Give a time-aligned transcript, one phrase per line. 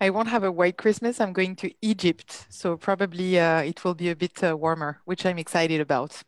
[0.00, 1.20] I won't have a white Christmas.
[1.20, 5.24] I'm going to Egypt, so probably uh, it will be a bit uh, warmer, which
[5.24, 6.22] I'm excited about.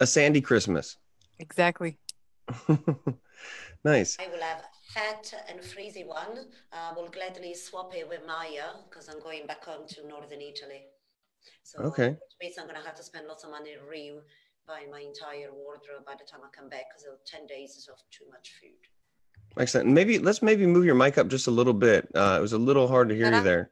[0.00, 0.98] A sandy Christmas.
[1.38, 1.98] Exactly.
[3.84, 4.18] nice.
[4.20, 6.46] I will have a hot and freezy one.
[6.72, 10.84] I will gladly swap it with Maya because I'm going back home to northern Italy.
[11.62, 12.10] So okay.
[12.10, 14.12] which means I'm gonna have to spend lots of money re
[14.66, 17.96] buying my entire wardrobe by the time I come back because 10 days is of
[18.10, 18.82] too much food.
[19.58, 19.88] Excellent.
[19.88, 22.08] Maybe let's maybe move your mic up just a little bit.
[22.14, 23.70] Uh, it was a little hard to hear you there.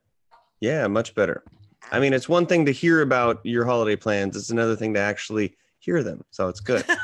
[0.60, 1.44] Yeah, much better.
[1.92, 4.36] I mean, it's one thing to hear about your holiday plans.
[4.36, 6.24] It's another thing to actually hear them.
[6.30, 6.84] So it's good.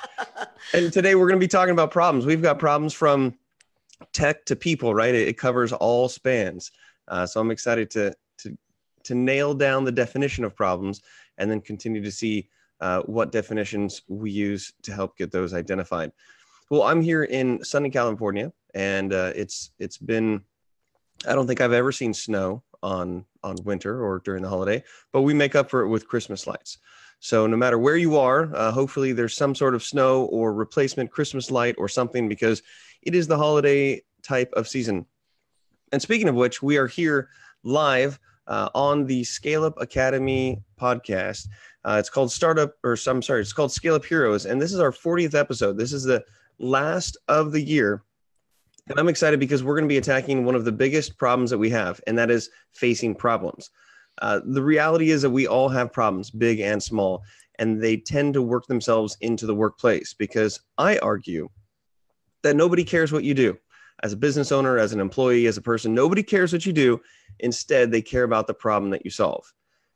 [0.72, 2.24] and today we're going to be talking about problems.
[2.24, 3.34] We've got problems from
[4.12, 5.14] tech to people, right?
[5.14, 6.70] It, it covers all spans.
[7.08, 8.56] Uh, so I'm excited to to
[9.04, 11.00] to nail down the definition of problems
[11.38, 12.48] and then continue to see
[12.80, 16.12] uh, what definitions we use to help get those identified.
[16.70, 20.42] Well, I'm here in sunny California, and uh, it's it's been.
[21.26, 25.22] I don't think I've ever seen snow on on winter or during the holiday, but
[25.22, 26.78] we make up for it with Christmas lights.
[27.20, 31.10] So no matter where you are, uh, hopefully there's some sort of snow or replacement
[31.10, 32.62] Christmas light or something because
[33.02, 35.06] it is the holiday type of season.
[35.90, 37.30] And speaking of which, we are here
[37.64, 41.48] live uh, on the Scale Up Academy podcast.
[41.84, 44.80] Uh, it's called Startup, or I'm sorry, it's called Scale Up Heroes, and this is
[44.80, 45.78] our 40th episode.
[45.78, 46.22] This is the
[46.58, 48.02] last of the year.
[48.88, 51.58] And I'm excited because we're going to be attacking one of the biggest problems that
[51.58, 53.70] we have, and that is facing problems.
[54.20, 57.22] Uh, the reality is that we all have problems, big and small,
[57.58, 61.48] and they tend to work themselves into the workplace because I argue
[62.42, 63.58] that nobody cares what you do.
[64.02, 67.00] As a business owner, as an employee, as a person, nobody cares what you do.
[67.40, 69.52] Instead, they care about the problem that you solve.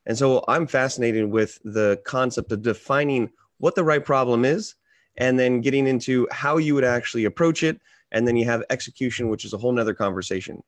[0.06, 4.74] And so I'm fascinated with the concept of defining what the right problem is
[5.16, 7.80] and then getting into how you would actually approach it.
[8.12, 10.62] And then you have execution, which is a whole nother conversation.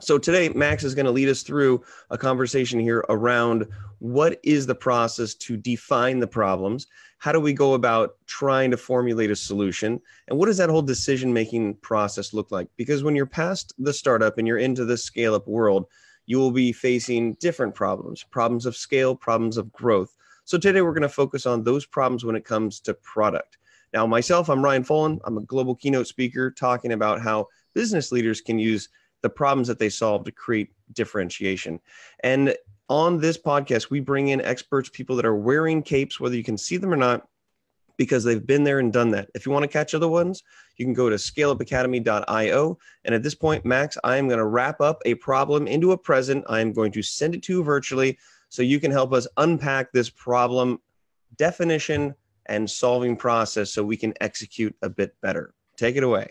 [0.00, 4.66] So today, Max is going to lead us through a conversation here around what is
[4.66, 6.88] the process to define the problems?
[7.18, 10.00] How do we go about trying to formulate a solution?
[10.26, 12.68] And what does that whole decision making process look like?
[12.76, 15.86] Because when you're past the startup and you're into the scale up world,
[16.26, 20.16] you will be facing different problems problems of scale, problems of growth.
[20.44, 23.58] So today, we're going to focus on those problems when it comes to product.
[23.92, 25.20] Now, myself, I'm Ryan Foland.
[25.24, 28.88] I'm a global keynote speaker talking about how business leaders can use
[29.22, 31.78] the problems that they solve to create differentiation.
[32.24, 32.54] And
[32.88, 36.58] on this podcast, we bring in experts, people that are wearing capes, whether you can
[36.58, 37.28] see them or not,
[37.98, 39.28] because they've been there and done that.
[39.34, 40.42] If you want to catch other ones,
[40.76, 42.78] you can go to scaleupacademy.io.
[43.04, 45.98] And at this point, Max, I am going to wrap up a problem into a
[45.98, 46.44] present.
[46.48, 49.92] I am going to send it to you virtually so you can help us unpack
[49.92, 50.80] this problem
[51.36, 52.14] definition
[52.46, 55.54] and solving process so we can execute a bit better.
[55.76, 56.30] Take it away.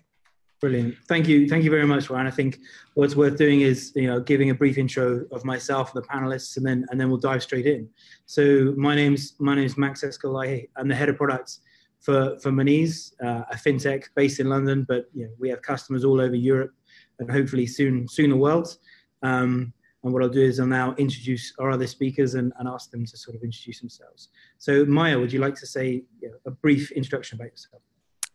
[0.59, 0.95] Brilliant.
[1.07, 1.49] Thank you.
[1.49, 2.27] Thank you very much, Ryan.
[2.27, 2.59] I think
[2.93, 6.55] what's worth doing is, you know, giving a brief intro of myself, and the panelists,
[6.57, 7.89] and then and then we'll dive straight in.
[8.27, 10.45] So my name's my name's Max Eskel.
[10.45, 11.61] I, am the head of products
[11.99, 16.05] for for Monese, uh, a fintech based in London, but you know, we have customers
[16.05, 16.73] all over Europe
[17.17, 18.77] and hopefully soon soon the world.
[19.23, 19.73] Um,
[20.03, 23.05] and what I'll do is I'll now introduce our other speakers and, and ask them
[23.05, 24.29] to sort of introduce themselves.
[24.57, 27.81] So Maya, would you like to say you know, a brief introduction about yourself?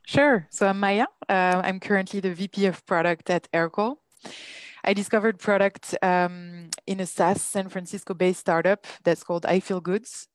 [0.07, 0.47] Sure.
[0.51, 1.07] So I'm Maya.
[1.29, 3.97] Uh, I'm currently the VP of product at Aircall.
[4.85, 10.29] I discovered product um, in a SaaS San Francisco-based startup that's called I Feel Goods.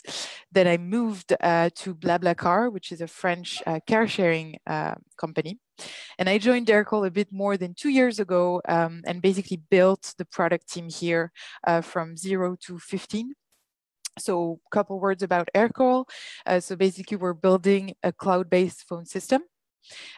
[0.51, 5.59] Then I moved uh, to BlaBlaCar, which is a French uh, car sharing uh, company.
[6.17, 10.13] And I joined Aircall a bit more than two years ago um, and basically built
[10.17, 11.31] the product team here
[11.65, 13.33] uh, from zero to 15.
[14.19, 16.05] So a couple words about Aircall.
[16.45, 19.43] Uh, so basically we're building a cloud-based phone system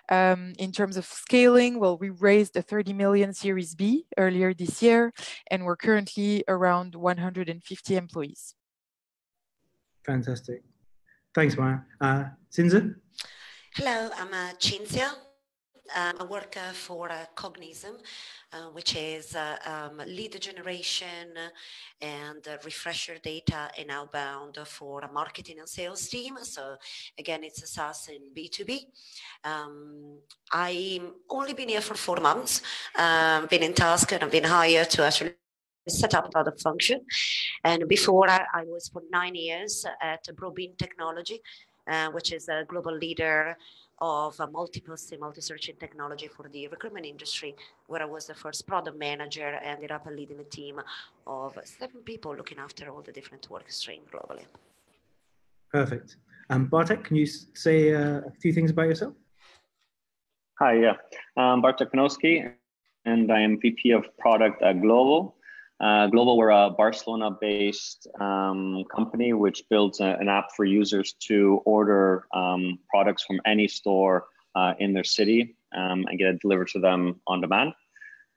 [0.10, 4.82] um, in terms of scaling, well, we raised a 30 million Series B earlier this
[4.82, 5.14] year,
[5.50, 8.56] and we're currently around 150 employees.
[10.06, 10.64] Fantastic.
[11.34, 11.80] Thanks, Maya.
[12.00, 12.96] Uh, Cinzia?
[13.76, 15.12] Hello, I'm uh, Cinzia.
[15.96, 17.98] Um, I work uh, for uh, Cognism,
[18.54, 21.28] uh, which is uh, um, lead generation
[22.02, 26.38] and uh, refresher data and outbound for a marketing and sales team.
[26.44, 26.78] So
[27.20, 28.86] again, it's a SaaS in B2B.
[29.44, 30.20] Um,
[30.54, 32.62] I've only been here for four months,
[32.98, 35.34] um, been in task and I've been hired to actually
[35.90, 37.02] set up another function.
[37.66, 41.42] And before I, I was for nine years at Broadbean Technology,
[42.14, 43.58] which is a global leader
[44.04, 47.56] of a multi-posting, multi-searching technology for the recruitment industry,
[47.88, 50.82] where I was the first product manager, I ended up leading a team
[51.26, 54.46] of seven people looking after all the different work streams globally.
[55.72, 56.18] Perfect.
[56.50, 59.14] Um, Bartek, can you say uh, a few things about yourself?
[60.60, 60.96] Hi, yeah.
[61.38, 62.52] Um, Bartek Panowski.
[63.06, 65.34] and I am VP of Product at Glovo.
[65.84, 71.12] Uh, Glovo, we're a Barcelona based um, company which builds a, an app for users
[71.28, 76.40] to order um, products from any store uh, in their city um, and get it
[76.40, 77.74] delivered to them on demand.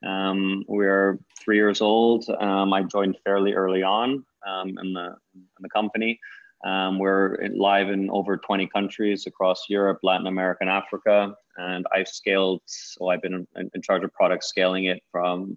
[0.04, 2.28] Um, we're three years old.
[2.28, 6.18] Um, I joined fairly early on um, in, the, in the company.
[6.64, 11.36] We're live in over 20 countries across Europe, Latin America, and Africa.
[11.58, 15.56] And I've scaled, so I've been in, in charge of product scaling it from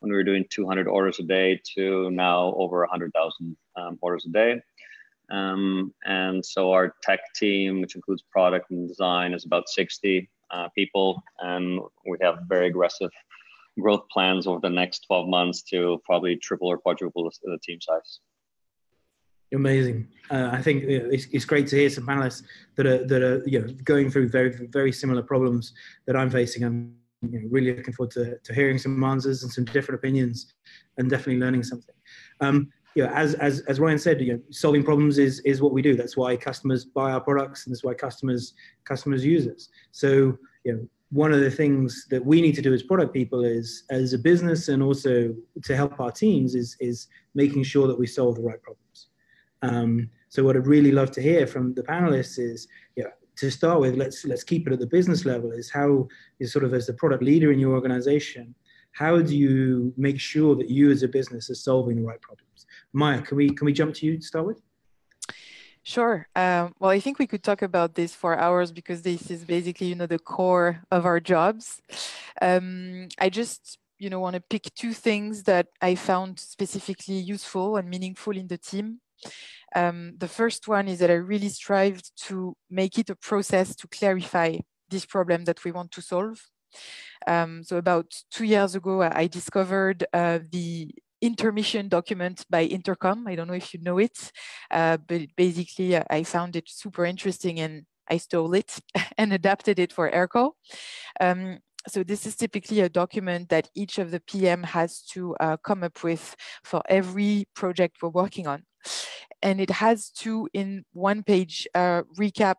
[0.00, 4.30] when we were doing 200 orders a day to now over 100,000 um, orders a
[4.30, 4.60] day.
[5.30, 10.68] Um, and so our tech team, which includes product and design, is about 60 uh,
[10.74, 11.22] people.
[11.40, 13.10] And we have very aggressive
[13.78, 18.20] growth plans over the next 12 months to probably triple or quadruple the, team size.
[19.52, 20.08] Amazing.
[20.30, 22.42] Uh, I think it's, it's, great to hear some panelists
[22.76, 25.72] that are that are you know going through very very similar problems
[26.06, 26.64] that I'm facing.
[26.64, 30.54] I'm you know, really looking forward to, to hearing some answers and some different opinions,
[30.96, 31.94] and definitely learning something.
[32.40, 35.72] Um, you know, as as as Ryan said, you know, solving problems is is what
[35.72, 35.94] we do.
[35.94, 38.54] That's why customers buy our products, and that's why customers
[38.84, 39.68] customers use us.
[39.92, 43.44] So you know, one of the things that we need to do as product people
[43.44, 45.34] is as a business and also
[45.64, 49.08] to help our teams is is making sure that we solve the right problems
[49.62, 53.06] um, so what i'd really love to hear from the panelists is yeah
[53.38, 56.06] to start with let's let's keep it at the business level is how
[56.40, 58.54] is sort of as the product leader in your organization
[58.92, 62.66] how do you make sure that you as a business are solving the right problems
[62.92, 64.60] maya can we can we jump to you to start with
[65.84, 66.28] Sure.
[66.36, 69.86] Um, well, I think we could talk about this for hours because this is basically,
[69.86, 71.80] you know, the core of our jobs.
[72.42, 77.78] Um, I just, you know, want to pick two things that I found specifically useful
[77.78, 79.00] and meaningful in the team.
[79.74, 83.88] Um, the first one is that I really strived to make it a process to
[83.88, 86.40] clarify this problem that we want to solve.
[87.26, 93.26] Um, so about two years ago, I discovered uh, the intermission document by Intercom.
[93.26, 94.32] I don't know if you know it,
[94.70, 98.78] uh, but basically uh, I found it super interesting and I stole it
[99.18, 100.52] and adapted it for Aircall.
[101.20, 105.56] Um, so this is typically a document that each of the PM has to uh,
[105.56, 108.64] come up with for every project we're working on.
[109.42, 112.56] And it has to, in one page, uh, recap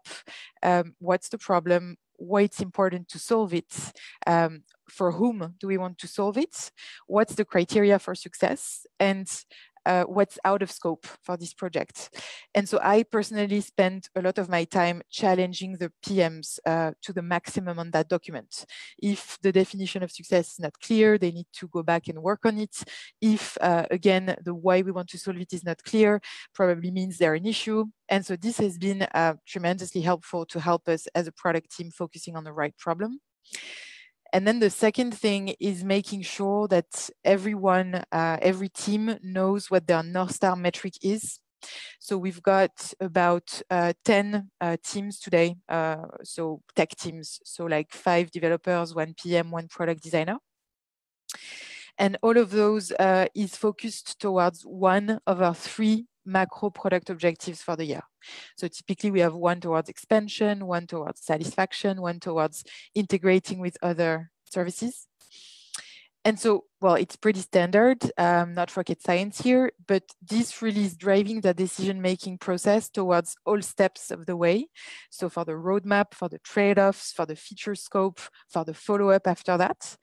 [0.64, 3.74] um, what's the problem, why it's important to solve it,
[4.28, 6.72] um, for whom do we want to solve it,
[7.08, 9.28] what's the criteria for success, and
[9.90, 11.98] uh, what's out of scope for this project.
[12.54, 17.12] And so I personally spend a lot of my time challenging the PMs uh, to
[17.12, 18.66] the maximum on that document.
[19.02, 22.46] If the definition of success is not clear, they need to go back and work
[22.46, 22.76] on it.
[23.20, 26.22] If, uh, again, the why we want to solve it is not clear,
[26.54, 27.86] probably means they're an issue.
[28.10, 31.90] And so this has been uh, tremendously helpful to help us as a product team
[31.90, 33.22] focusing on the right problem.
[34.32, 39.88] And then the second thing is making sure that everyone, uh, every team knows what
[39.88, 41.40] their North Star metric is.
[42.00, 47.92] So we've got about uh, 10 uh, teams today, uh, so tech teams, so like
[47.92, 50.38] five developers, one PM, one product designer.
[51.98, 57.62] And all of those uh, is focused towards one of our three macro product objectives
[57.62, 58.04] for the year.
[58.56, 64.32] So typically we have one towards expansion, one towards satisfaction, one towards integrating with other
[64.46, 65.08] services.
[66.26, 70.98] And so, well, it's pretty standard, um, not rocket science here, but this really is
[70.98, 74.68] driving the decision-making process towards all steps of the way.
[75.10, 79.58] So for the roadmap, for the trade-offs, for the feature scope, for the follow-up after
[79.58, 79.96] that.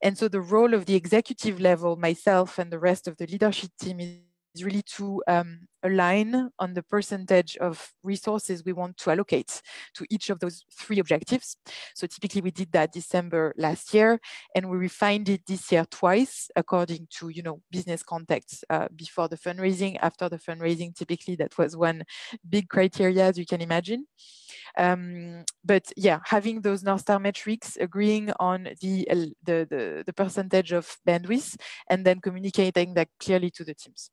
[0.00, 3.70] And so the role of the executive level, myself and the rest of the leadership
[3.80, 4.18] team is
[4.58, 9.62] is really to um, align on the percentage of resources we want to allocate
[9.94, 11.56] to each of those three objectives.
[11.94, 14.20] So typically we did that December last year
[14.54, 19.28] and we refined it this year twice according to, you know, business context uh, before
[19.28, 22.02] the fundraising, after the fundraising, typically that was one
[22.48, 24.06] big criteria as you can imagine.
[24.76, 29.06] Um, but yeah, having those North Star metrics, agreeing on the,
[29.44, 31.56] the, the, the percentage of bandwidth
[31.88, 34.10] and then communicating that clearly to the teams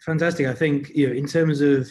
[0.00, 0.46] fantastic.
[0.46, 1.88] I think you know, in terms of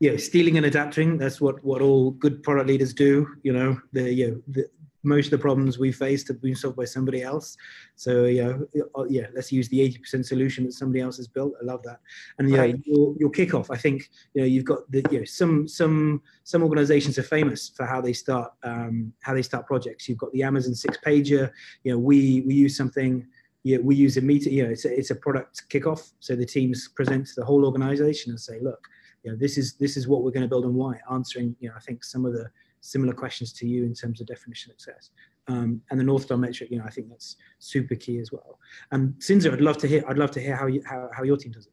[0.00, 3.26] you know, stealing and adapting, that's what what all good product leaders do.
[3.42, 4.70] You know, the you know, the,
[5.04, 7.56] most of the problems we faced have been solved by somebody else.
[7.96, 8.58] So yeah,
[8.96, 11.54] uh, yeah, let's use the 80% solution that somebody else has built.
[11.60, 12.00] I love that.
[12.38, 12.76] And yeah, right.
[12.84, 16.62] your, your kickoff, I think you know you've got the you know some some some
[16.62, 20.08] organizations are famous for how they start um, how they start projects.
[20.08, 21.50] You've got the Amazon six pager.
[21.84, 23.26] You know, we we use something
[23.64, 26.12] know, we use a meeting, you know, it's a, it's a product kickoff.
[26.20, 28.80] So the teams present to the whole organization and say, look,
[29.22, 31.68] you know, this is, this is what we're going to build and why, answering, you
[31.68, 32.50] know, I think some of the
[32.80, 35.10] similar questions to you in terms of definition of success.
[35.48, 38.58] um, and the North Star metric, you know, I think that's super key as well.
[38.92, 40.04] Um, Cinzia, I'd love to hear.
[40.06, 41.72] I'd love to hear how you how, how your team does it.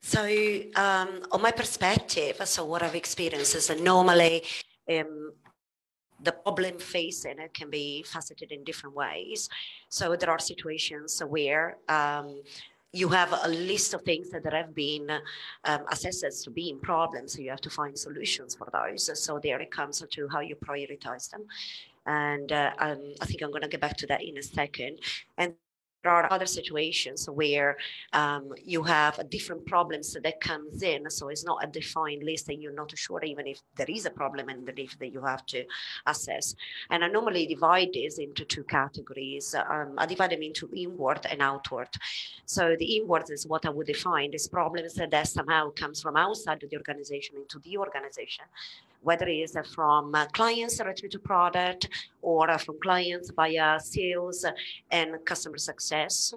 [0.00, 0.22] So,
[0.76, 4.44] um, on my perspective, so what I've experienced is that normally
[4.88, 5.32] um,
[6.26, 9.48] the problem facing it can be faceted in different ways.
[9.88, 12.42] So there are situations where um,
[12.92, 15.06] you have a list of things that have been
[15.70, 17.28] um, assessed as to being problems.
[17.32, 19.02] So you have to find solutions for those.
[19.24, 21.44] So there it comes to how you prioritize them.
[22.06, 24.98] And uh, um, I think I'm going to get back to that in a second.
[25.38, 25.54] And
[26.06, 27.76] there are other situations where
[28.12, 32.62] um, you have different problems that comes in so it's not a defined list and
[32.62, 35.64] you're not sure even if there is a problem underneath that you have to
[36.06, 36.54] assess.
[36.90, 41.42] And i normally divide this into two categories um, i divide them into inward and
[41.42, 41.88] outward.
[42.44, 46.62] So the inward is what i would define as problems that somehow comes from outside
[46.62, 48.44] of the organization into the organization
[49.02, 51.88] whether it is from clients directly to product
[52.22, 54.44] or from clients via sales
[54.90, 56.34] and customer success.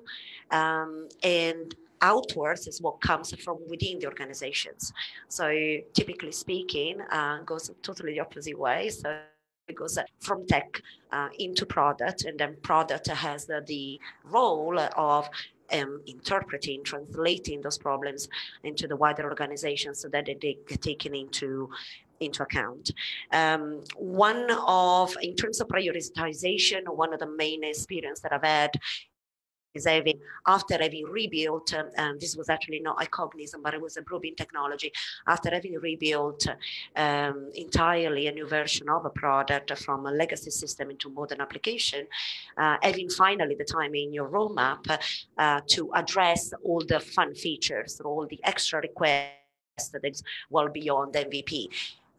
[0.51, 4.93] Um, and outwards is what comes from within the organizations.
[5.27, 5.51] So
[5.93, 8.89] typically speaking, uh, goes totally the opposite way.
[8.89, 9.19] So
[9.67, 15.29] it goes from tech uh, into product, and then product has the, the role of
[15.71, 18.27] um, interpreting, translating those problems
[18.63, 21.69] into the wider organization so that they get taken into
[22.19, 22.91] into account.
[23.31, 28.71] Um, one of, in terms of prioritization, one of the main experience that I've had
[29.75, 33.97] is having after having rebuilt um, and this was actually not iCognism but it was
[33.97, 34.91] a Broadbean technology
[35.27, 36.47] after having rebuilt
[36.95, 42.07] um, entirely a new version of a product from a legacy system into modern application
[42.57, 44.83] uh, having finally the time in your roadmap
[45.37, 51.13] uh, to address all the fun features all the extra requests that is well beyond
[51.13, 51.69] MVP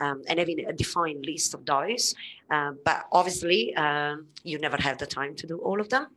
[0.00, 2.14] um, and having a defined list of those.
[2.50, 6.09] Um, but obviously, um, you never have the time to do all of them.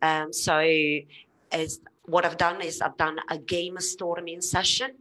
[0.00, 0.58] Um, so,
[1.50, 4.92] as what I've done is I've done a game storming session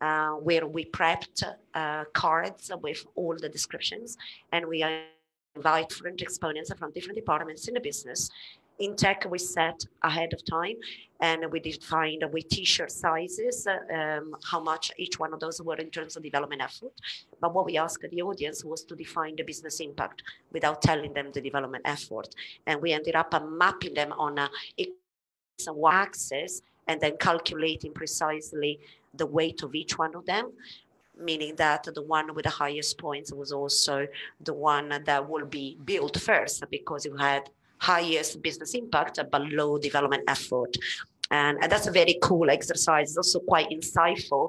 [0.00, 4.16] uh, where we prepped uh, cards with all the descriptions,
[4.52, 4.84] and we
[5.54, 8.30] invite different exponents from different departments in the business
[8.78, 10.76] in tech, we set ahead of time
[11.20, 15.90] and we defined with t-shirt sizes um, how much each one of those were in
[15.90, 16.92] terms of development effort.
[17.40, 21.30] But what we asked the audience was to define the business impact without telling them
[21.32, 22.34] the development effort.
[22.66, 24.48] And we ended up uh, mapping them on a
[25.90, 28.78] axis and then calculating precisely
[29.14, 30.52] the weight of each one of them
[31.20, 34.06] meaning that the one with the highest points was also
[34.40, 39.42] the one that will be built first because it had highest business impact uh, but
[39.42, 40.76] low development effort.
[41.30, 43.10] And, and that's a very cool exercise.
[43.10, 44.48] It's also quite insightful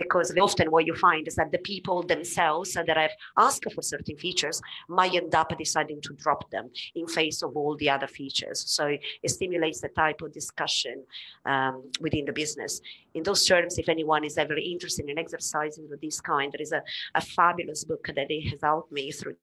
[0.00, 3.82] because often what you find is that the people themselves uh, that have asked for
[3.82, 8.08] certain features might end up deciding to drop them in face of all the other
[8.08, 8.64] features.
[8.66, 11.04] So it stimulates the type of discussion
[11.44, 12.80] um, within the business.
[13.14, 16.72] In those terms, if anyone is ever interested in exercising of this kind, there is
[16.72, 16.82] a,
[17.14, 19.36] a fabulous book that has helped me through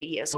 [0.00, 0.34] years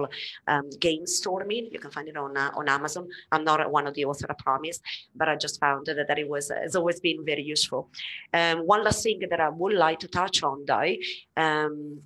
[0.46, 1.68] um, game storming.
[1.70, 3.08] You can find it on uh, on Amazon.
[3.32, 4.80] I'm not one of the authors, I promise,
[5.14, 7.88] but I just found that, that it was has always been very useful.
[8.32, 10.94] Um, one last thing that I would like to touch on, though,
[11.36, 12.00] um,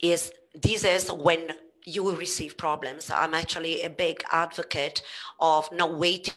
[0.00, 1.52] is this is when
[1.84, 3.10] you will receive problems.
[3.10, 5.02] I'm actually a big advocate
[5.38, 6.34] of not waiting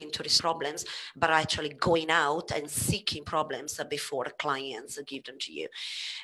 [0.00, 0.84] into these problems,
[1.16, 5.68] but actually going out and seeking problems before clients give them to you.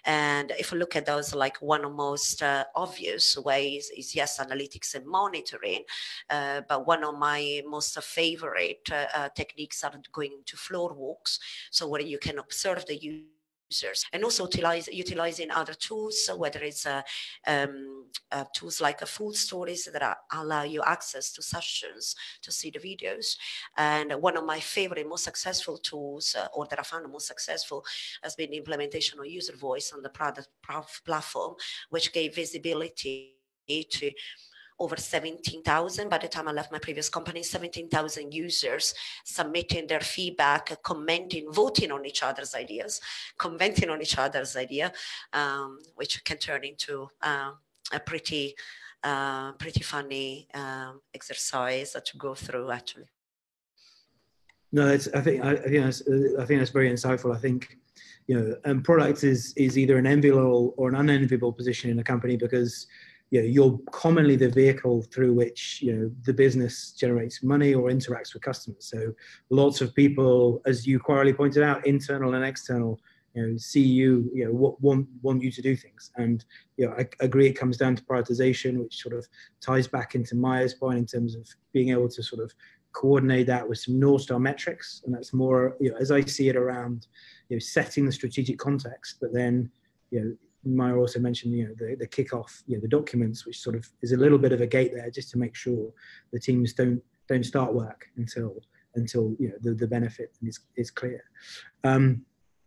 [0.04, 4.38] And if you look at those, like one of most uh, obvious ways is yes,
[4.38, 5.83] analytics and monitoring.
[6.30, 11.38] Uh, but one of my most favorite uh, uh techniques are going to floor walks.
[11.71, 12.97] So where you can observe the
[13.70, 16.28] users and also utilize utilizing other tools.
[16.37, 17.02] Whether it's uh,
[17.46, 22.52] um, uh, tools like a full stories that are, allow you access to sessions to
[22.52, 23.37] see the videos.
[23.76, 27.85] And one of my favorite most successful tools uh, or that i found most successful
[28.23, 30.49] has been the implementation of UserVoice on the product
[31.06, 31.54] platform
[31.90, 33.37] which gave visibility
[33.68, 34.11] to
[34.78, 40.83] over 17,000 by the time I left my previous company, 17,000 users submitting their feedback,
[40.83, 43.00] commenting, voting on each other's ideas,
[43.38, 44.92] commenting on each other's idea,
[45.33, 47.52] um, which can turn into uh,
[47.92, 48.54] a pretty,
[49.02, 53.06] uh, pretty funny um, exercise to go through actually.
[54.73, 56.02] No, I think I, think that's,
[56.38, 57.35] I think that's very insightful.
[57.35, 57.78] I think
[58.26, 62.04] you know, and product is is either an enviable or an unenviable position in a
[62.04, 62.87] company because
[63.30, 67.90] you know, you're commonly the vehicle through which you know the business generates money or
[67.90, 68.87] interacts with customers.
[68.88, 69.12] So
[69.50, 73.00] lots of people, as you quietly pointed out, internal and external
[73.37, 76.45] you know see you you know what want want you to do things and
[76.76, 79.26] you know I agree it comes down to prioritization which sort of
[79.61, 82.52] ties back into Maya's point in terms of being able to sort of
[82.92, 86.49] coordinate that with some North Star metrics and that's more you know as I see
[86.49, 87.06] it around
[87.50, 89.71] you know setting the strategic context but then
[90.11, 93.61] you know Maya also mentioned, you know, the, the kickoff, you know, the documents, which
[93.61, 95.90] sort of is a little bit of a gate there, just to make sure
[96.32, 98.56] the teams don't don't start work until
[98.94, 101.23] until you know the, the benefit is is clear.
[101.85, 102.25] Um,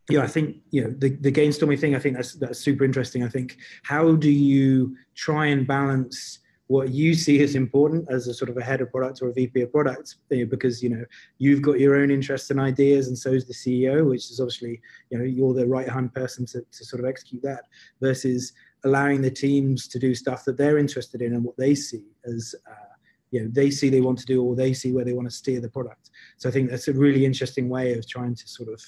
[0.09, 1.95] yeah, I think you know the the gamestorming thing.
[1.95, 3.23] I think that's that's super interesting.
[3.23, 8.33] I think how do you try and balance what you see as important as a
[8.33, 11.03] sort of a head of product or a VP of product, because you know
[11.39, 14.79] you've got your own interests and ideas, and so is the CEO, which is obviously
[15.09, 17.63] you know you're the right hand person to, to sort of execute that,
[18.01, 22.03] versus allowing the teams to do stuff that they're interested in and what they see
[22.25, 22.93] as uh,
[23.31, 25.35] you know they see they want to do or they see where they want to
[25.35, 26.11] steer the product.
[26.37, 28.79] So I think that's a really interesting way of trying to sort of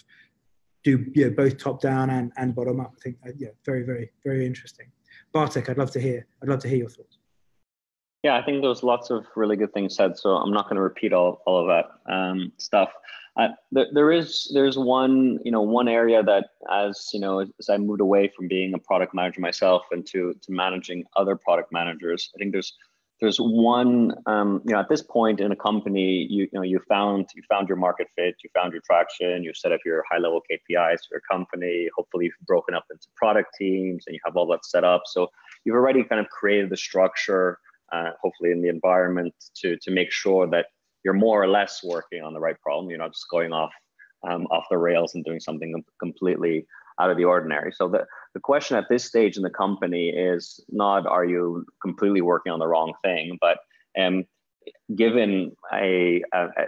[0.83, 2.93] do you know, both top down and, and bottom up.
[2.95, 4.85] I think uh, yeah, very very very interesting.
[5.33, 6.27] Bartek, I'd love to hear.
[6.43, 7.17] I'd love to hear your thoughts.
[8.24, 10.75] Yeah, I think there was lots of really good things said, so I'm not going
[10.75, 12.92] to repeat all, all of that um, stuff.
[13.38, 17.70] Uh, there, there is there's one you know one area that as you know as
[17.70, 22.30] I moved away from being a product manager myself into to managing other product managers,
[22.36, 22.74] I think there's
[23.22, 26.80] there's one um, you know at this point in a company you, you know you
[26.90, 30.18] found you found your market fit, you found your traction, you set up your high
[30.18, 31.88] level KPIs for your company.
[31.96, 35.04] Hopefully you've broken up into product teams and you have all that set up.
[35.06, 35.30] So
[35.63, 37.60] you've already kind of created the structure
[37.91, 40.67] uh, hopefully in the environment to to make sure that
[41.03, 42.89] you're more or less working on the right problem.
[42.89, 43.71] You're not just going off
[44.27, 46.65] um, off the rails and doing something completely
[47.00, 47.71] out of the ordinary.
[47.71, 52.21] So the, the question at this stage in the company is not are you completely
[52.21, 53.57] working on the wrong thing, but
[54.00, 54.25] um,
[54.95, 56.65] given a, a, a,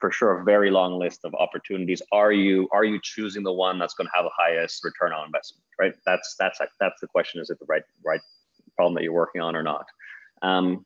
[0.00, 3.78] for sure a very long list of opportunities, are you are you choosing the one
[3.78, 5.62] that's going to have the highest return on investment?
[5.78, 5.94] Right.
[6.06, 7.40] That's that's that's the question.
[7.40, 8.20] Is it the right right
[8.76, 9.86] problem that you're working on or not?
[10.42, 10.84] Um,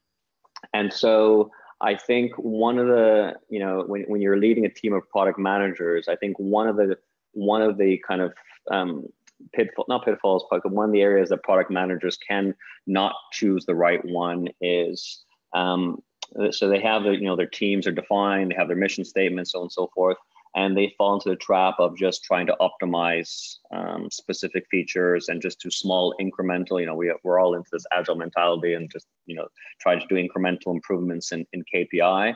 [0.72, 1.50] and so
[1.80, 5.38] I think one of the, you know, when, when you're leading a team of product
[5.38, 6.96] managers, I think one of the,
[7.32, 8.32] one of the kind of
[8.70, 9.06] um,
[9.52, 12.54] pitfall, not pitfalls, but one of the areas that product managers can
[12.86, 16.02] not choose the right one is, um,
[16.50, 19.60] so they have, you know, their teams are defined, they have their mission statements, so
[19.60, 20.18] on and so forth
[20.54, 25.42] and they fall into the trap of just trying to optimize um, specific features and
[25.42, 29.06] just do small incremental you know we, we're all into this agile mentality and just
[29.26, 29.46] you know
[29.80, 32.34] try to do incremental improvements in, in kpi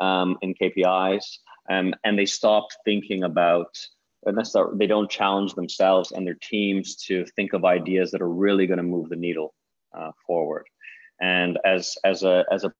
[0.00, 1.24] um, in kpis
[1.70, 3.76] um, and they stopped thinking about
[4.74, 8.78] they don't challenge themselves and their teams to think of ideas that are really going
[8.78, 9.54] to move the needle
[9.96, 10.66] uh, forward.
[11.20, 12.72] And as as a as a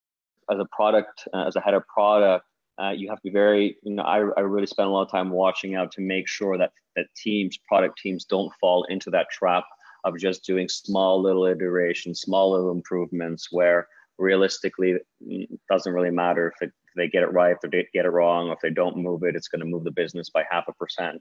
[0.51, 2.45] as a product uh, as a head of product
[2.81, 5.11] uh, you have to be very, you know, I, I really spend a lot of
[5.11, 9.27] time watching out to make sure that that teams, product teams, don't fall into that
[9.31, 9.65] trap
[10.05, 13.89] of just doing small little iterations, small little improvements, where
[14.19, 18.11] realistically it doesn't really matter if, it, they get it right, if they get it
[18.11, 20.65] wrong, or if they don't move it, it's going to move the business by half
[20.69, 21.21] a percent.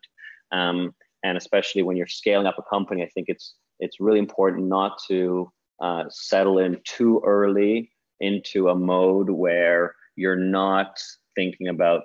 [0.52, 0.94] Um,
[1.24, 4.98] and especially when you're scaling up a company, I think it's it's really important not
[5.08, 11.00] to uh, settle in too early into a mode where you're not
[11.38, 12.02] thinking about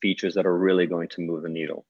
[0.00, 1.84] features that are really going to move the needle.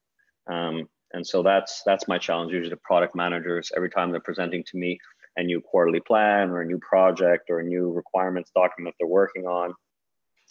[0.49, 2.51] Um, and so that's that's my challenge.
[2.51, 4.99] Usually to product managers every time they're presenting to me
[5.37, 9.07] a new quarterly plan or a new project or a new requirements document that they're
[9.07, 9.73] working on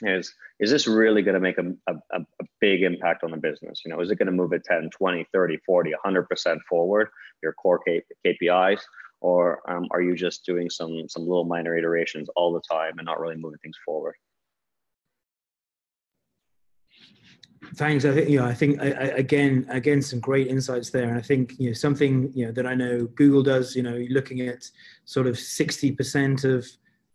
[0.03, 3.83] is is this really going to make a, a, a big impact on the business?
[3.85, 7.09] You know is it going to move it 10 20 30 40 100% forward
[7.43, 7.81] your core
[8.25, 8.81] kpis
[9.21, 13.07] or um, are you just doing some some little minor iterations all the time and
[13.07, 14.15] not really moving things forward
[17.75, 18.05] Thanks.
[18.05, 18.47] I think you know.
[18.47, 21.73] I think I, I, again, again, some great insights there, and I think you know
[21.73, 23.75] something you know that I know Google does.
[23.75, 24.71] You know, looking at
[25.05, 26.67] sort of sixty percent of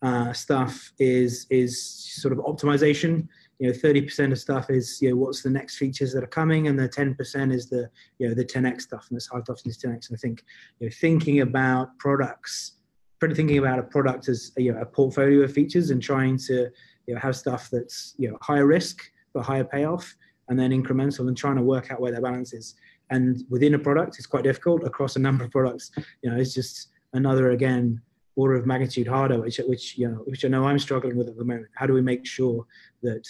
[0.02, 3.28] uh, stuff is is sort of optimization.
[3.60, 6.28] You know, thirty percent of stuff is you know what's the next features that are
[6.28, 9.30] coming, and the ten percent is the you know the ten x stuff, and this
[9.32, 10.10] half often is ten x.
[10.10, 10.44] And I think
[10.80, 12.74] you know thinking about products,
[13.22, 16.70] thinking about a product as you know a portfolio of features, and trying to
[17.08, 19.02] you know have stuff that's you know higher risk
[19.34, 20.16] but higher payoff
[20.50, 22.76] and then incremental and trying to work out where that balance is.
[23.10, 24.84] And within a product, it's quite difficult.
[24.84, 28.02] Across a number of products, you know, it's just another again
[28.36, 31.38] order of magnitude harder, which which you know which I know I'm struggling with at
[31.38, 31.68] the moment.
[31.76, 32.66] How do we make sure
[33.02, 33.28] that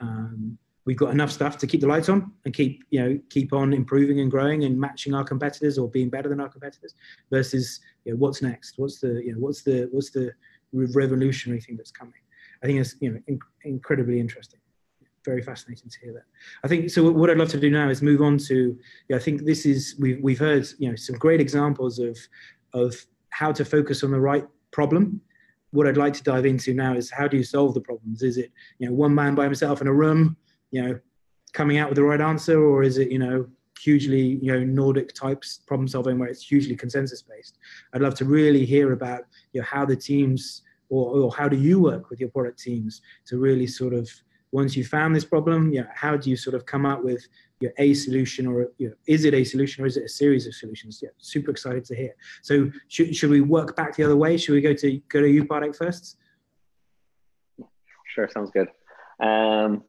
[0.00, 3.52] um, we've got enough stuff to keep the lights on and keep you know keep
[3.52, 6.94] on improving and growing and matching our competitors or being better than our competitors
[7.30, 8.74] versus you know, what's next?
[8.78, 10.32] What's the you know what's the what's the
[10.72, 12.14] revolutionary thing that's coming?
[12.62, 14.60] I think it's you know inc- incredibly interesting.
[15.26, 16.24] Very fascinating to hear that.
[16.64, 17.10] I think so.
[17.10, 18.78] What I'd love to do now is move on to.
[19.08, 22.16] Yeah, I think this is we've we've heard you know some great examples of
[22.72, 22.94] of
[23.28, 25.20] how to focus on the right problem.
[25.72, 28.22] What I'd like to dive into now is how do you solve the problems?
[28.22, 30.36] Is it you know one man by himself in a room,
[30.70, 30.98] you know,
[31.52, 33.46] coming out with the right answer, or is it you know
[33.82, 37.58] hugely you know Nordic types problem solving where it's hugely consensus based?
[37.92, 41.56] I'd love to really hear about you know how the teams or, or how do
[41.56, 44.08] you work with your product teams to really sort of
[44.52, 47.26] once you found this problem, yeah, how do you sort of come up with
[47.60, 50.46] your a solution or you know, is it a solution or is it a series
[50.46, 51.00] of solutions?
[51.02, 52.14] Yeah, super excited to hear.
[52.42, 54.36] So should, should we work back the other way?
[54.36, 56.16] Should we go to go to you, Bartek, first?
[58.06, 58.68] Sure, sounds good.
[59.20, 59.82] Um,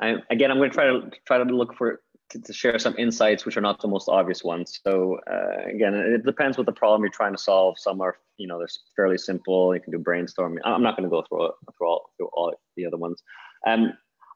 [0.00, 2.96] I, again, I'm going to try to try to look for to, to, share some
[2.98, 4.80] insights which are not the most obvious ones.
[4.84, 7.78] So uh, again, it depends what the problem you're trying to solve.
[7.78, 9.74] Some are, you know, they're fairly simple.
[9.74, 10.58] You can do brainstorming.
[10.64, 13.22] I'm not going to go through through all through all the other ones.
[13.66, 13.92] Um,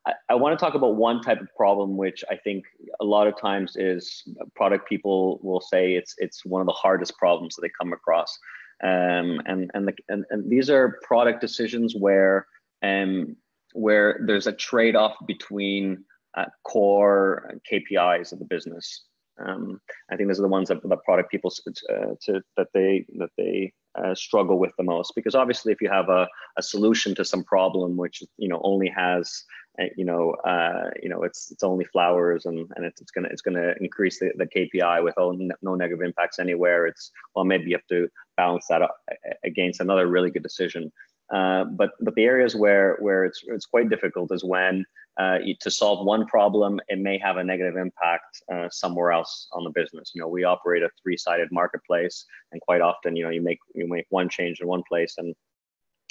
[0.06, 2.64] I, I want to talk about one type of problem, which I think
[3.00, 7.16] a lot of times is product people will say it's it's one of the hardest
[7.18, 8.38] problems that they come across.
[8.82, 12.46] Um, and and, the, and and these are product decisions where
[12.82, 13.36] um,
[13.72, 16.04] where there's a trade-off between
[16.36, 19.04] uh, core KPIs of the business.
[19.44, 21.52] Um, I think those are the ones that the product people
[21.90, 25.12] uh, to, that they that they uh, struggle with the most.
[25.14, 28.88] Because obviously if you have a, a solution to some problem which you know only
[28.88, 29.44] has
[29.80, 33.28] uh, you know uh, you know it's it's only flowers and and it's, it's gonna
[33.30, 37.70] it's gonna increase the, the KPI with oh, no negative impacts anywhere it's well maybe
[37.70, 38.96] you have to balance that up
[39.44, 40.92] against another really good decision.
[41.32, 44.84] Uh, but but the areas where where it's it's quite difficult is when
[45.18, 49.64] uh, to solve one problem, it may have a negative impact uh, somewhere else on
[49.64, 50.12] the business.
[50.14, 53.88] You know, we operate a three-sided marketplace, and quite often, you know, you make you
[53.88, 55.34] make one change in one place, and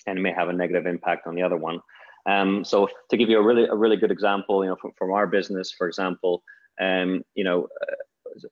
[0.07, 1.79] and it may have a negative impact on the other one.
[2.27, 5.11] Um, so to give you a really a really good example, you know, from, from
[5.11, 6.43] our business, for example,
[6.81, 7.95] um, you know, uh,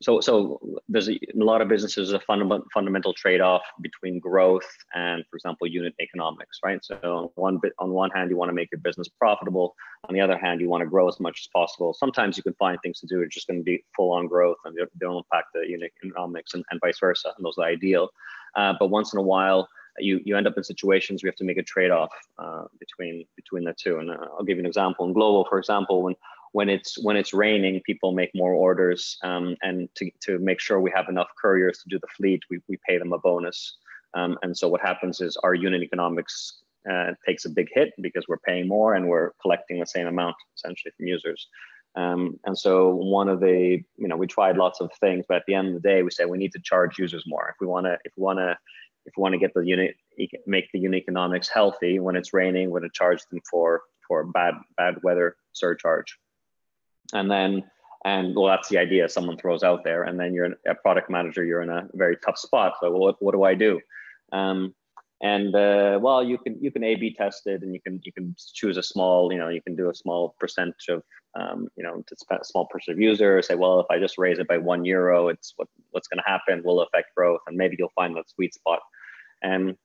[0.01, 5.37] so so there's a, lot of businesses a fundamental fundamental trade-off between growth and for
[5.37, 6.83] example unit economics right?
[6.83, 9.75] So on one bit on one hand you want to make your business profitable.
[10.09, 11.93] On the other hand you want to grow as much as possible.
[11.93, 14.57] Sometimes you can find things to do it's just going to be full on growth
[14.65, 18.09] and they don't impact the unit economics and, and vice versa and those are ideal.
[18.55, 19.67] Uh, but once in a while
[19.99, 23.25] you you end up in situations where you have to make a trade-off uh, between
[23.35, 23.97] between the two.
[23.99, 25.05] And uh, i'll give you an example.
[25.05, 26.15] In Glovo for example when
[26.53, 30.79] when it's when it's raining, people make more orders, um, and to, to make sure
[30.79, 33.77] we have enough couriers to do the fleet, we, we pay them a bonus.
[34.13, 38.25] Um, and so what happens is our unit economics uh, takes a big hit because
[38.27, 41.47] we're paying more and we're collecting the same amount essentially from users.
[41.95, 45.43] Um, and so one of the, you know, we tried lots of things, but at
[45.47, 47.65] the end of the day, we said we need to charge users more if we
[47.65, 48.55] want to, if we want to,
[49.07, 49.95] if we want to get the unit,
[50.45, 51.99] make the unit economics healthy.
[51.99, 56.17] When it's raining, we're going to charge them for for bad bad weather surcharge
[57.11, 57.63] and then
[58.05, 59.09] and well that's the idea.
[59.09, 62.37] Someone throws out there and then you're a product manager you're in a very tough
[62.37, 62.73] spot.
[62.81, 63.79] So what, what do i do?
[64.31, 64.73] Um,
[65.21, 68.11] and uh, well you can you can a b test it and you can you
[68.11, 71.01] can choose a small you know you can do a small percentage of
[71.39, 73.47] um, you know a small percent of users.
[73.47, 76.29] Say well if i just raise it by one euro it's what what's going to
[76.29, 78.79] happen will affect growth and maybe you'll find that sweet spot.
[79.41, 79.77] And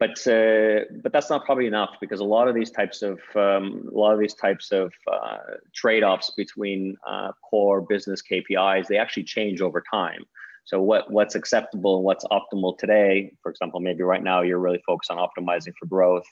[0.00, 3.88] but uh, but that's not probably enough because a lot of these types of um,
[3.92, 5.38] a lot of these types of uh,
[5.74, 10.24] trade-offs between uh, core business KPIs they actually change over time.
[10.64, 14.82] So what what's acceptable and what's optimal today, for example, maybe right now you're really
[14.86, 16.26] focused on optimizing for growth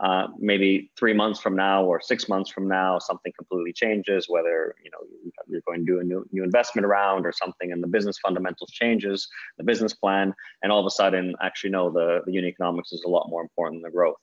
[0.00, 4.74] uh, maybe three months from now or six months from now, something completely changes, whether
[4.82, 4.98] you know
[5.46, 8.70] you're going to do a new, new investment round or something, and the business fundamentals
[8.72, 12.92] changes, the business plan, and all of a sudden, actually, no, the, the unit economics
[12.92, 14.16] is a lot more important than the growth.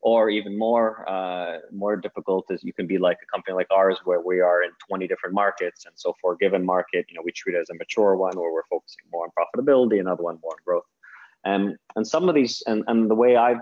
[0.00, 3.98] Or even more, uh, more difficult is you can be like a company like ours
[4.04, 7.22] where we are in 20 different markets, and so for a given market, you know,
[7.24, 10.38] we treat it as a mature one where we're focusing more on profitability, another one
[10.40, 10.84] more on growth.
[11.44, 13.60] Um, and some of these, and, and the way I've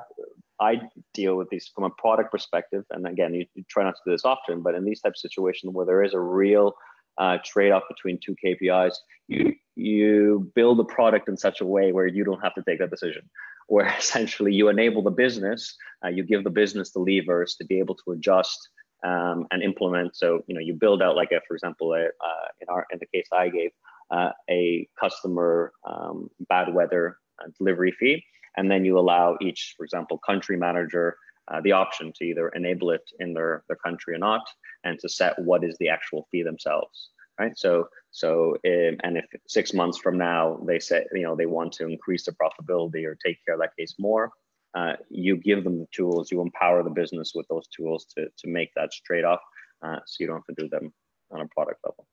[0.60, 0.80] I
[1.12, 2.84] deal with these from a product perspective.
[2.90, 5.30] And again, you, you, try not to do this often, but in these types of
[5.30, 6.74] situations where there is a real
[7.18, 8.94] uh, trade-off between two KPIs,
[9.28, 12.78] you you build a product in such a way where you don't have to take
[12.78, 13.28] that decision.
[13.66, 17.78] Where essentially you enable the business, uh, you give the business the levers to be
[17.78, 18.68] able to adjust
[19.02, 20.16] um, and implement.
[20.16, 22.98] So you know you build out like a, for example, a, uh, in our in
[22.98, 23.70] the case I gave,
[24.10, 28.22] uh, a customer um, bad weather uh, delivery fee
[28.56, 31.16] and then you allow each, for example, country manager
[31.48, 34.42] uh, the option to either enable it in their, their country or not,
[34.84, 37.56] and to set what is the actual fee themselves, right?
[37.58, 41.72] So, so um, and if six months from now they say, you know, they want
[41.74, 44.30] to increase the profitability or take care of that case more,
[44.74, 48.48] uh, you give them the tools, you empower the business with those tools to, to
[48.48, 49.40] make that trade off.
[49.84, 50.92] uh, so you don't have to do them
[51.30, 52.06] on a product level.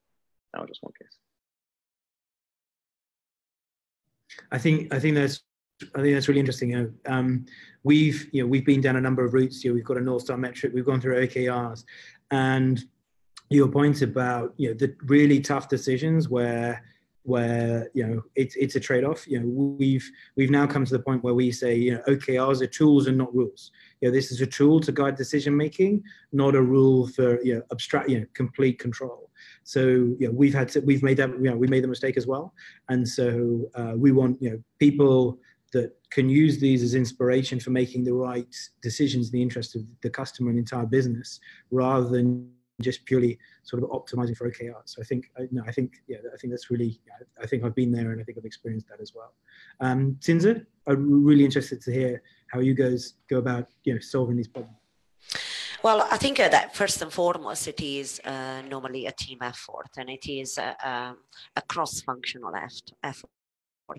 [0.53, 1.15] Now, just one case.
[4.51, 5.41] I think I think that's
[5.95, 6.71] I think that's really interesting.
[6.71, 7.45] You know, um,
[7.83, 9.63] we've you know we've been down a number of routes.
[9.63, 10.71] You know, we've got a North Star metric.
[10.73, 11.83] We've gone through OKRs,
[12.31, 12.83] and
[13.49, 16.83] your point about you know the really tough decisions where
[17.23, 21.03] where you know it's it's a trade-off you know we've we've now come to the
[21.03, 24.31] point where we say you know okrs are tools and not rules you know this
[24.31, 28.19] is a tool to guide decision making not a rule for you know abstract you
[28.19, 29.29] know complete control
[29.63, 32.17] so you know we've had to, we've made that you know we made the mistake
[32.17, 32.53] as well
[32.89, 35.37] and so uh, we want you know people
[36.11, 40.09] can use these as inspiration for making the right decisions in the interest of the
[40.09, 41.39] customer and entire business
[41.71, 44.81] rather than just purely sort of optimizing for OKR.
[44.85, 46.99] So I think, no, I think, yeah, I think that's really,
[47.41, 49.33] I think I've been there and I think I've experienced that as well.
[49.79, 54.35] Um, Cinzia, I'm really interested to hear how you guys go about, you know, solving
[54.35, 54.75] these problems.
[55.83, 60.09] Well, I think that first and foremost, it is uh, normally a team effort and
[60.09, 61.17] it is uh, um,
[61.55, 62.53] a cross-functional
[63.03, 63.29] effort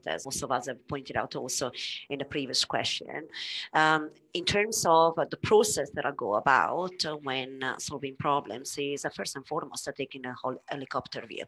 [0.06, 1.70] as most of us have pointed out also
[2.08, 3.28] in the previous question.
[3.72, 8.16] Um, in terms of uh, the process that I go about uh, when uh, solving
[8.16, 11.44] problems is first and foremost taking a whole helicopter view.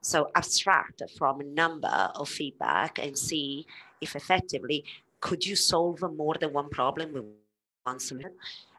[0.00, 3.66] So abstract from a number of feedback and see
[4.00, 4.84] if effectively
[5.20, 7.24] could you solve more than one problem with
[7.98, 8.32] solution.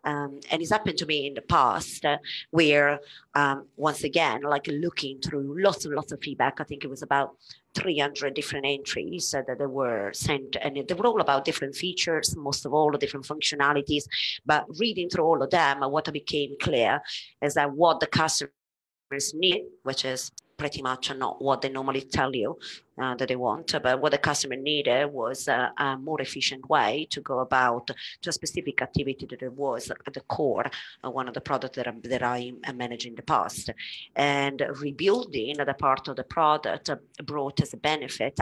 [0.03, 2.17] Um, and it's happened to me in the past uh,
[2.49, 2.99] where,
[3.35, 7.03] um, once again, like looking through lots and lots of feedback, I think it was
[7.03, 7.35] about
[7.75, 12.35] 300 different entries uh, that they were sent, and they were all about different features,
[12.35, 14.05] most of all, the different functionalities.
[14.45, 17.01] But reading through all of them, what became clear
[17.41, 18.53] is that what the customers
[19.35, 20.31] need, which is
[20.62, 22.50] pretty much not what they normally tell you
[23.02, 23.67] uh, that they want.
[23.82, 27.88] But what the customer needed was a, a, more efficient way to go about
[28.21, 30.69] to a specific activity that was at the core
[31.04, 33.71] of one of the products that, I, that I managed in the past.
[34.15, 36.91] And rebuilding the part of the product
[37.26, 38.38] brought as a benefit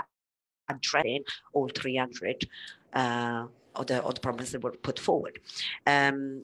[0.67, 2.49] addressing all 300
[2.93, 5.39] uh, of the, of the problems that were put forward.
[5.87, 6.43] Um,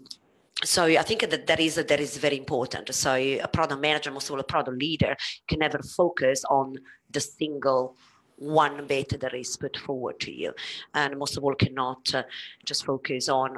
[0.63, 2.93] so I think that that is that is very important.
[2.93, 5.15] So a product manager, most of all a product leader,
[5.47, 6.75] can never focus on
[7.11, 7.97] the single
[8.37, 10.53] one bit that is put forward to you,
[10.93, 12.23] and most of all cannot uh,
[12.65, 13.57] just focus on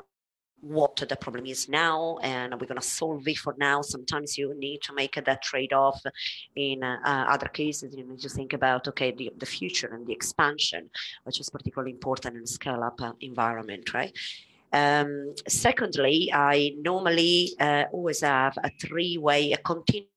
[0.62, 3.80] what the problem is now and we're going to solve it for now.
[3.82, 6.02] Sometimes you need to make that trade-off
[6.56, 7.96] in uh, other cases.
[7.96, 10.90] You need to think about okay the, the future and the expansion
[11.26, 14.18] which is particularly important in scale up uh, environment right
[14.74, 20.12] um, secondly, I normally uh, always have a three-way, a continuous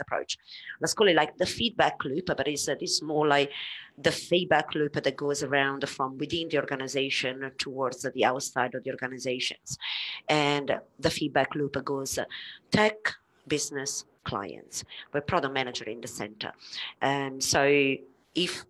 [0.00, 0.36] approach.
[0.80, 3.50] Let's call it like the feedback loop, but it's, uh, it's more like
[3.96, 8.90] the feedback loop that goes around from within the organization towards the outside of the
[8.90, 9.78] organizations.
[10.28, 12.18] And the feedback loop goes
[12.70, 12.96] tech,
[13.46, 16.52] business, clients, with product manager in the center.
[17.00, 17.94] And so
[18.34, 18.64] if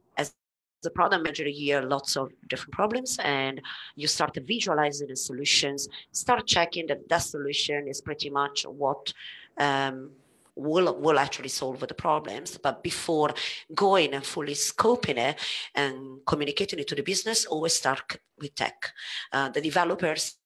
[0.84, 3.60] the product manager here lots of different problems and
[3.96, 9.12] you start visualizing the solutions start checking that that solution is pretty much what
[9.58, 10.10] um,
[10.56, 12.58] will will actually solve the problems.
[12.58, 13.34] But before
[13.74, 15.38] going and fully scoping it
[15.74, 18.92] and communicating it to the business always start with tech.
[19.32, 20.36] Uh, the developers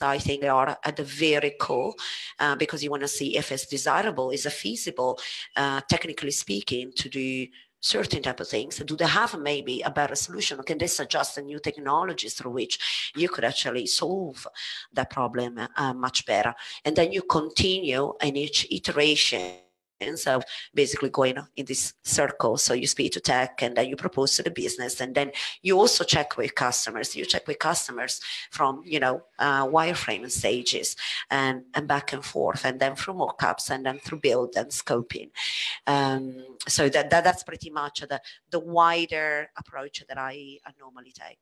[0.00, 1.94] I think they are at the very core
[2.38, 5.18] uh, because you want to see if it's desirable, is it feasible,
[5.56, 7.46] uh, technically speaking, to do
[7.80, 8.78] certain type of things?
[8.78, 10.62] Do they have maybe a better solution?
[10.62, 14.46] Can they suggest new technologies through which you could actually solve
[14.92, 16.54] that problem uh, much better?
[16.84, 19.65] And then you continue in each iteration
[20.00, 20.40] and so
[20.74, 22.56] basically going in this circle.
[22.56, 25.32] So you speak to tech and then you propose to the business and then
[25.62, 27.16] you also check with customers.
[27.16, 30.96] You check with customers from, you know, uh, wireframe stages
[31.30, 35.30] and, and back and forth and then through mockups and then through build and scoping.
[35.86, 41.38] Um, so that, that that's pretty much the, the wider approach that I, normally take.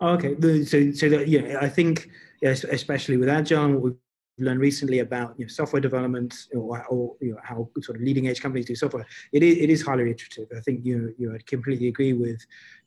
[0.00, 2.08] Okay, so so that, yeah, I think
[2.42, 3.96] especially with Agile,
[4.38, 8.28] learned recently about you know, software development or, or you know, how sort of leading
[8.28, 10.48] edge companies do software, it is, it is highly iterative.
[10.56, 12.40] I think you you I completely agree with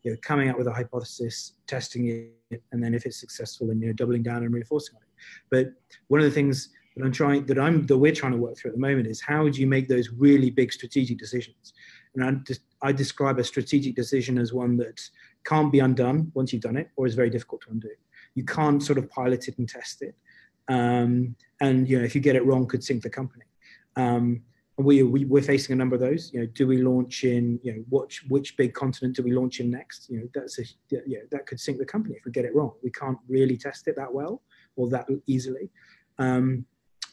[0.04, 2.08] you know, coming up with a hypothesis, testing
[2.52, 5.08] it, and then if it's successful, then you know doubling down and reinforcing it.
[5.50, 5.74] But
[6.08, 8.72] one of the things that I'm trying that I'm that we're trying to work through
[8.72, 11.74] at the moment is how do you make those really big strategic decisions?
[12.16, 12.24] And
[12.82, 15.02] I I describe a strategic decision as one that
[15.46, 17.90] can't be undone once you've done it, or is very difficult to undo.
[18.36, 20.16] You can't sort of pilot it and test it
[20.72, 23.46] um, and you know if you get it wrong could sink the company.
[23.98, 24.42] Um,
[24.78, 26.32] we, we we're facing a number of those.
[26.34, 29.60] You know do we launch in you know which which big continent do we launch
[29.60, 30.10] in next?
[30.10, 32.72] You know that's a yeah that could sink the company if we get it wrong.
[32.84, 34.42] We can't really test it that well
[34.78, 35.70] or that easily.
[36.18, 36.66] Um,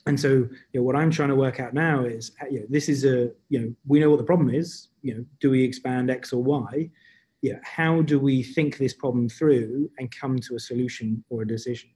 [0.06, 2.88] and so you know, what i'm trying to work out now is you know, this
[2.88, 4.88] is a you know we know what the problem is.
[5.02, 6.90] You know do we expand x or y?
[7.42, 11.46] Yeah how do we think this problem through and come to a solution or a
[11.46, 11.90] decision?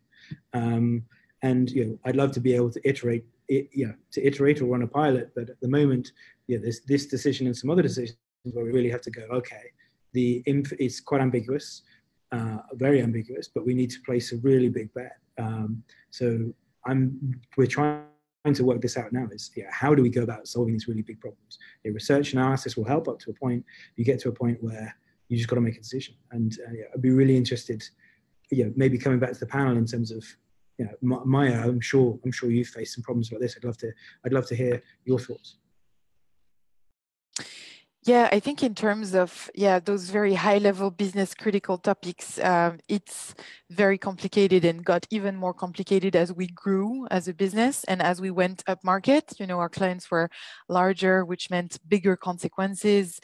[0.53, 1.05] Um,
[1.43, 4.61] and you know i'd love to be able to iterate it, you know, to iterate
[4.61, 6.13] or run a pilot but at the moment
[6.47, 8.17] yeah there's this decision and some other decisions
[8.53, 9.65] where we really have to go okay
[10.13, 11.83] the inf- it's quite ambiguous
[12.33, 15.19] uh, very ambiguous but we need to place a really big bet.
[15.39, 16.53] Um, so
[16.87, 18.05] I'm we're trying
[18.53, 21.03] to work this out now is yeah how do we go about solving these really
[21.03, 21.59] big problems?
[21.87, 23.65] A research analysis will help up to a point.
[23.97, 24.95] You get to a point where
[25.29, 26.15] you just got to make a decision.
[26.33, 27.83] And uh, yeah, i'd be really interested
[28.51, 30.25] you know maybe coming back to the panel in terms of
[30.83, 33.77] you know maya i'm sure i'm sure you've faced some problems like this i'd love
[33.77, 33.91] to
[34.25, 35.57] i'd love to hear your thoughts
[38.05, 42.81] yeah, I think in terms of yeah those very high level business critical topics, um,
[42.89, 43.33] it's
[43.71, 48.21] very complicated and got even more complicated as we grew as a business and as
[48.21, 49.35] we went up market.
[49.39, 50.31] You know, our clients were
[50.69, 53.21] larger, which meant bigger consequences.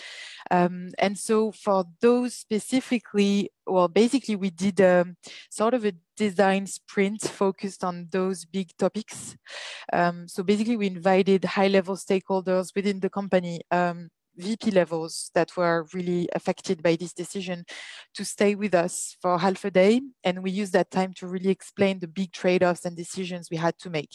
[0.52, 5.16] Um, and so for those specifically, well, basically we did a, um,
[5.50, 9.36] sort of a design sprint focused on those big topics.
[9.92, 15.56] Um, so basically we invited high level stakeholders within the company um, VP levels that
[15.56, 17.64] were really affected by this decision
[18.14, 20.00] to stay with us for half a day.
[20.24, 23.78] And we used that time to really explain the big trade-offs and decisions we had
[23.80, 24.14] to make.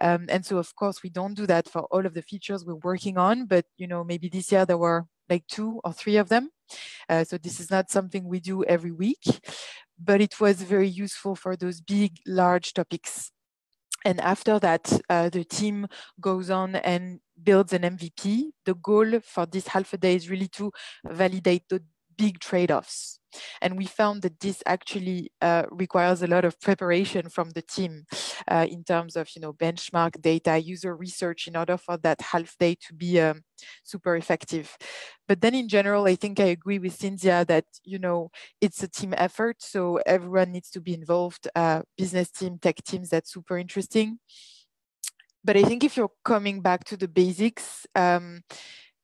[0.00, 2.90] Um, and so of course, we don't do that for all of the features we're
[2.90, 6.28] working on, but you know, maybe this year there were like two or three of
[6.28, 6.50] them.
[7.08, 9.24] Uh, so this is not something we do every week,
[9.98, 13.30] but it was very useful for those big, large topics
[14.04, 15.86] and after that, uh, the team
[16.20, 18.52] goes on and builds an MVP.
[18.66, 20.70] The goal for this half a day is really to
[21.06, 21.82] validate the
[22.16, 23.18] big trade-offs.
[23.60, 28.04] And we found that this actually uh, requires a lot of preparation from the team
[28.50, 32.56] uh, in terms of, you know, benchmark data, user research in order for that half
[32.58, 33.42] day to be um,
[33.82, 34.76] super effective.
[35.26, 38.88] But then in general, I think I agree with Cinzia that, you know, it's a
[38.88, 39.62] team effort.
[39.62, 44.18] So everyone needs to be involved, uh, business team, tech teams, that's super interesting.
[45.44, 48.42] But I think if you're coming back to the basics, um,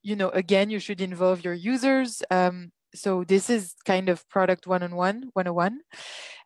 [0.01, 2.23] you know, again, you should involve your users.
[2.31, 5.79] Um, so this is kind of product one-on-one, 101,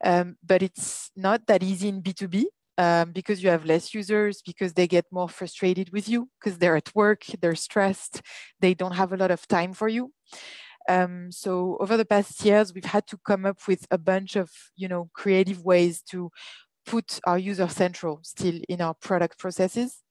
[0.04, 2.46] um, but it's not that easy in B2B
[2.78, 6.76] um, because you have less users, because they get more frustrated with you, because they're
[6.76, 8.22] at work, they're stressed,
[8.60, 10.12] they don't have a lot of time for you.
[10.88, 14.52] Um, so over the past years, we've had to come up with a bunch of,
[14.76, 16.32] you know, creative ways to
[16.86, 20.04] put our user central still in our product processes.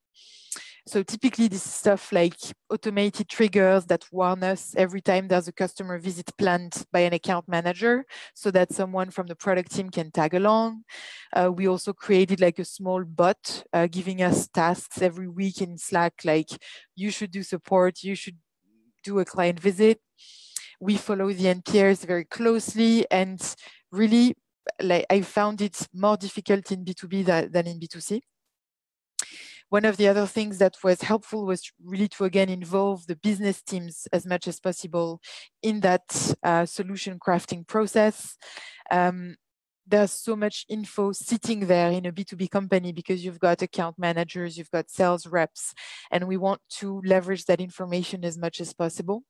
[0.87, 2.35] So typically this stuff like
[2.69, 7.47] automated triggers that warn us every time there's a customer visit planned by an account
[7.47, 10.83] manager so that someone from the product team can tag along.
[11.33, 15.75] Uh, we also created like a small bot uh, giving us tasks every week in
[15.79, 16.49] Slack, like
[16.95, 18.37] you should do support, you should
[19.03, 19.99] do a client visit.
[20.79, 23.41] We follow the NPS very closely and
[23.91, 24.35] really
[24.79, 28.21] like I found it more difficult in B2B than, than in B2C.
[29.69, 33.61] One of the other things that was helpful was really to again involve the business
[33.61, 35.21] teams as much as possible
[35.61, 38.37] in that uh, solution crafting process.
[38.91, 39.35] Um,
[39.87, 44.57] there's so much info sitting there in a B2B company because you've got account managers,
[44.57, 45.73] you've got sales reps,
[46.11, 49.23] and we want to leverage that information as much as possible.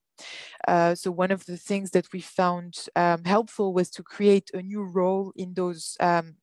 [0.68, 4.62] Uh, so one of the things that we found um, helpful was to create a
[4.62, 6.36] new role in those um,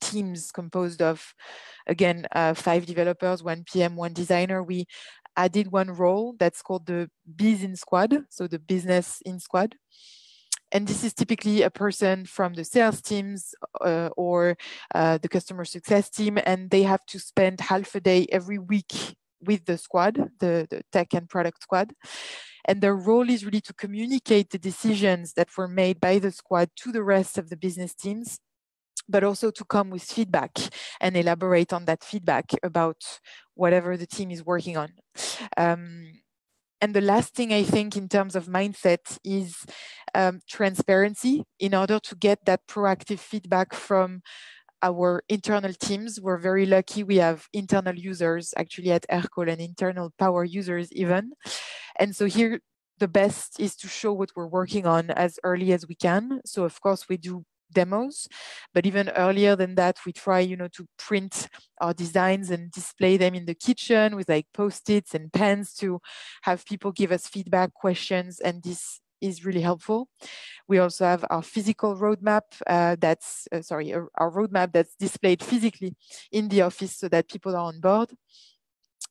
[0.00, 1.34] teams composed of,
[1.86, 4.62] again, uh, five developers, one PM, one designer.
[4.62, 4.86] We
[5.36, 9.76] added one role that's called the Biz in Squad, so the business in squad.
[10.72, 14.56] And this is typically a person from the sales teams uh, or
[14.94, 19.16] uh, the customer success team, and they have to spend half a day every week
[19.42, 21.92] with the squad, the, the tech and product squad.
[22.66, 26.70] And their role is really to communicate the decisions that were made by the squad
[26.76, 28.38] to the rest of the business teams
[29.08, 30.52] but also to come with feedback
[31.00, 33.02] and elaborate on that feedback about
[33.54, 34.90] whatever the team is working on.
[35.56, 36.12] Um,
[36.80, 39.66] and the last thing I think in terms of mindset is
[40.14, 44.22] um, transparency in order to get that proactive feedback from
[44.82, 46.20] our internal teams.
[46.20, 51.32] We're very lucky we have internal users actually at Aircall and internal power users even.
[51.98, 52.60] And so here
[52.98, 56.40] the best is to show what we're working on as early as we can.
[56.44, 58.28] So of course we do demos.
[58.74, 61.48] But even earlier than that, we try, you know, to print
[61.80, 66.00] our designs and display them in the kitchen with like post-its and pens to
[66.42, 70.08] have people give us feedback, questions, and this is really helpful.
[70.66, 75.94] We also have our physical roadmap uh, that's, uh, sorry, our roadmap that's displayed physically
[76.32, 78.10] in the office so that people are on board.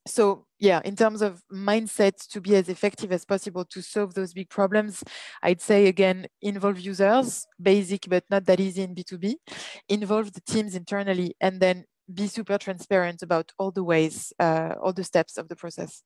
[0.10, 4.34] So yeah, in terms of mindset to be as effective as possible to solve those
[4.34, 5.03] big problems,
[5.43, 9.36] I'd say again, involve users, basic but not that easy in B2B,
[9.88, 14.93] involve the teams internally, and then be super transparent about all the ways, uh, all
[14.93, 16.01] the steps of the process.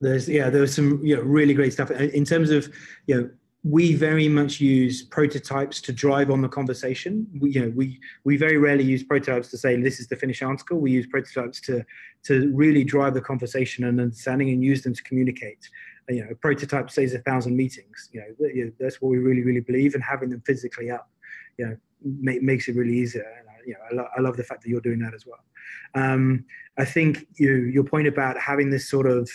[0.00, 2.72] There's yeah, there was some you know, really great stuff in terms of
[3.06, 3.30] you know
[3.64, 7.26] we very much use prototypes to drive on the conversation.
[7.40, 10.42] We, you know, we we very rarely use prototypes to say this is the finished
[10.42, 10.78] article.
[10.78, 11.82] We use prototypes to
[12.24, 15.68] to really drive the conversation and understanding and use them to communicate.
[16.10, 18.10] You know, a prototype saves a thousand meetings.
[18.12, 21.08] You know, that's what we really really believe, and having them physically up,
[21.56, 23.24] you know, make, makes it really easier.
[23.38, 25.24] And I, you know, I, lo- I love the fact that you're doing that as
[25.26, 25.40] well.
[25.94, 26.44] Um,
[26.76, 29.30] I think you your point about having this sort of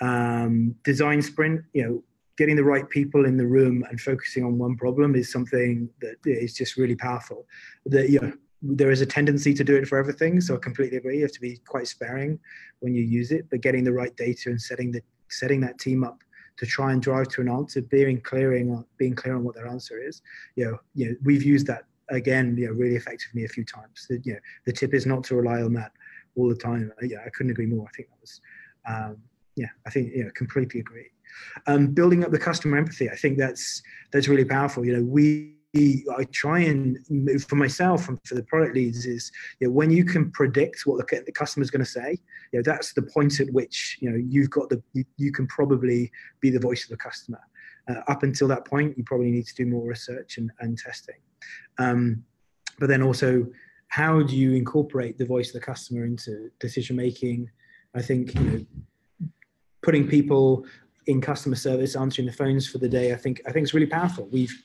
[0.00, 2.04] um, design sprint, you know,
[2.36, 6.16] getting the right people in the room and focusing on one problem is something that
[6.24, 7.46] is just really powerful.
[7.86, 8.32] That you know,
[8.62, 11.16] there is a tendency to do it for everything, so I completely agree.
[11.16, 12.38] You have to be quite sparing
[12.80, 16.04] when you use it, but getting the right data and setting the setting that team
[16.04, 16.22] up
[16.56, 19.66] to try and drive to an answer, being clearing on being clear on what their
[19.66, 20.22] answer is.
[20.56, 24.06] You know, you know, we've used that again, you know, really effectively a few times.
[24.08, 25.92] The, you know, the tip is not to rely on that
[26.36, 26.92] all the time.
[27.02, 27.86] Yeah, I couldn't agree more.
[27.86, 28.40] I think that was,
[28.88, 29.16] um,
[29.56, 31.10] yeah, I think yeah, completely agree.
[31.66, 33.82] Um, building up the customer empathy, I think that's
[34.12, 34.84] that's really powerful.
[34.84, 36.98] You know, we I try and
[37.42, 39.30] for myself and for the product leads is
[39.60, 42.18] you know, when you can predict what the, customer is going to say,
[42.52, 45.46] you know, that's the point at which you know you've got the you, you can
[45.48, 46.10] probably
[46.40, 47.40] be the voice of the customer.
[47.88, 51.16] Uh, up until that point, you probably need to do more research and, and testing.
[51.78, 52.24] Um,
[52.78, 53.46] but then also,
[53.88, 57.48] how do you incorporate the voice of the customer into decision making?
[57.94, 59.28] I think you know,
[59.82, 60.66] putting people
[61.06, 63.86] in customer service answering the phones for the day i think i think it's really
[63.86, 64.28] powerful.
[64.30, 64.62] We've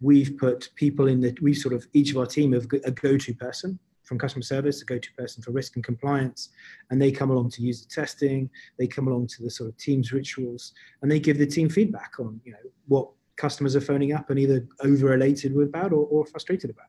[0.00, 3.34] we've put people in the we sort of each of our team have a go-to
[3.34, 6.50] person from customer service a go-to person for risk and compliance
[6.90, 9.76] and they come along to use the testing they come along to the sort of
[9.78, 12.58] teams rituals and they give the team feedback on you know
[12.88, 16.86] what customers are phoning up and either over elated about or, or frustrated about.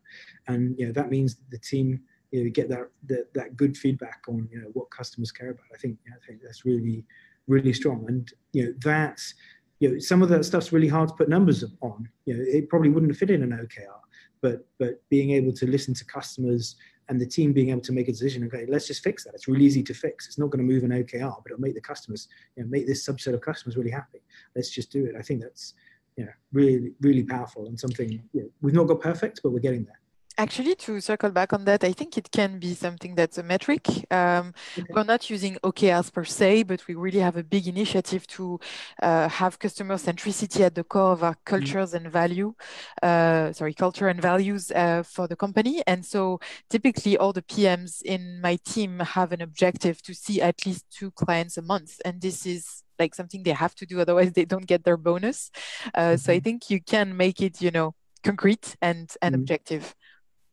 [0.48, 4.22] And you know that means the team you know get that, that that good feedback
[4.28, 5.66] on you know what customers care about.
[5.74, 7.06] I think yeah, i think that's really
[7.48, 8.06] really strong.
[8.08, 9.34] And you know that's
[9.80, 12.10] you know some of that stuff's really hard to put numbers on.
[12.26, 14.00] You know it probably wouldn't fit in an OKR,
[14.42, 16.76] but but being able to listen to customers
[17.10, 18.44] and the team being able to make a decision.
[18.46, 19.34] Okay, let's just fix that.
[19.34, 20.28] It's really easy to fix.
[20.28, 22.88] It's not going to move an OKR, but it'll make the customers you know make
[22.88, 24.22] this subset of customers really happy.
[24.56, 25.16] Let's just do it.
[25.18, 25.74] I think that's
[26.16, 29.60] you know really really powerful and something you know, we've not got perfect, but we're
[29.60, 30.00] getting there.
[30.40, 33.88] Actually, to circle back on that, I think it can be something that's a metric.
[34.12, 34.86] Um, okay.
[34.90, 38.60] We're not using OKRs per se, but we really have a big initiative to
[39.02, 41.56] uh, have customer centricity at the core of our mm-hmm.
[41.56, 42.06] cultures mm-hmm.
[42.06, 42.54] and value,
[43.02, 45.82] uh, sorry, culture and values uh, for the company.
[45.88, 50.64] And so typically all the PMs in my team have an objective to see at
[50.68, 52.00] least two clients a month.
[52.06, 55.50] And this is like something they have to do, otherwise they don't get their bonus.
[55.96, 56.18] Mm-hmm.
[56.18, 56.44] So I mm-hmm.
[56.44, 59.42] think you can make it, you know, concrete and, and mm-hmm.
[59.42, 59.96] objective.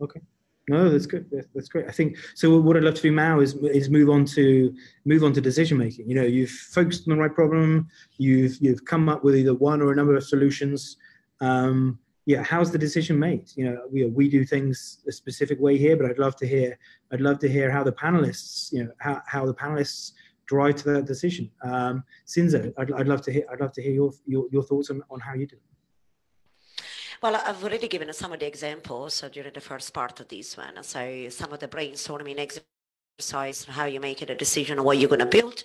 [0.05, 0.21] Okay.
[0.69, 1.31] No, that's good.
[1.55, 1.87] That's great.
[1.89, 2.59] I think so.
[2.59, 4.75] What I'd love to do now is is move on to
[5.05, 6.09] move on to decision making.
[6.09, 7.89] You know, you've focused on the right problem.
[8.17, 10.97] You've you've come up with either one or a number of solutions.
[11.43, 13.51] Um, yeah, how's the decision made?
[13.57, 16.79] You know, we we do things a specific way here, but I'd love to hear
[17.13, 20.13] I'd love to hear how the panelists, you know, how, how the panelists
[20.47, 21.51] drive to that decision.
[21.63, 24.89] Um, Cinzia, I'd, I'd love to hear I'd love to hear your your, your thoughts
[24.89, 25.57] on, on how you do.
[25.57, 25.74] It.
[27.25, 30.83] Well, I've already given some of the examples during the first part of this one.
[30.83, 35.21] So some of the brainstorming exercise, how you make a decision on what you're going
[35.21, 35.65] to build.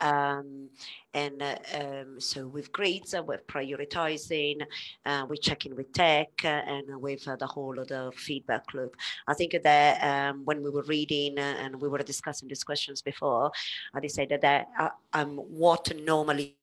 [0.00, 0.68] Um,
[1.12, 4.62] and uh, um, so with grids, uh, we're prioritizing,
[5.04, 8.94] uh, we're checking with tech, uh, and with uh, the whole of the feedback loop.
[9.26, 13.02] I think that um, when we were reading uh, and we were discussing these questions
[13.02, 13.50] before,
[13.92, 14.68] I decided that
[15.12, 16.59] um, what normally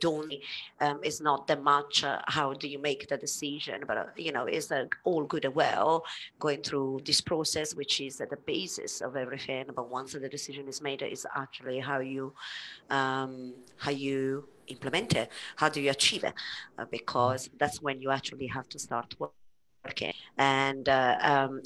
[0.00, 0.32] don't
[0.80, 4.32] um, is not that much uh, how do you make the decision but uh, you
[4.32, 6.04] know is uh, all good and well
[6.38, 10.68] going through this process which is at the basis of everything but once the decision
[10.68, 12.32] is made is actually how you
[12.90, 16.34] um, how you implement it how do you achieve it
[16.78, 20.12] uh, because that's when you actually have to start working.
[20.38, 21.62] And uh, um,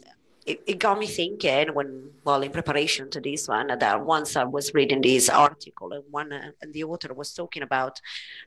[0.47, 4.45] it, it, got me thinking when, well, in preparation to this one, that once I
[4.45, 8.01] was reading this article and one, uh, and the author was talking about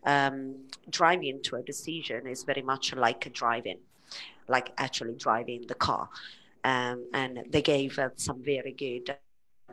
[0.06, 0.56] um,
[0.90, 3.80] driving to a decision is very much like driving,
[4.48, 6.10] like actually driving the car.
[6.64, 9.16] Um, and they gave uh, some very good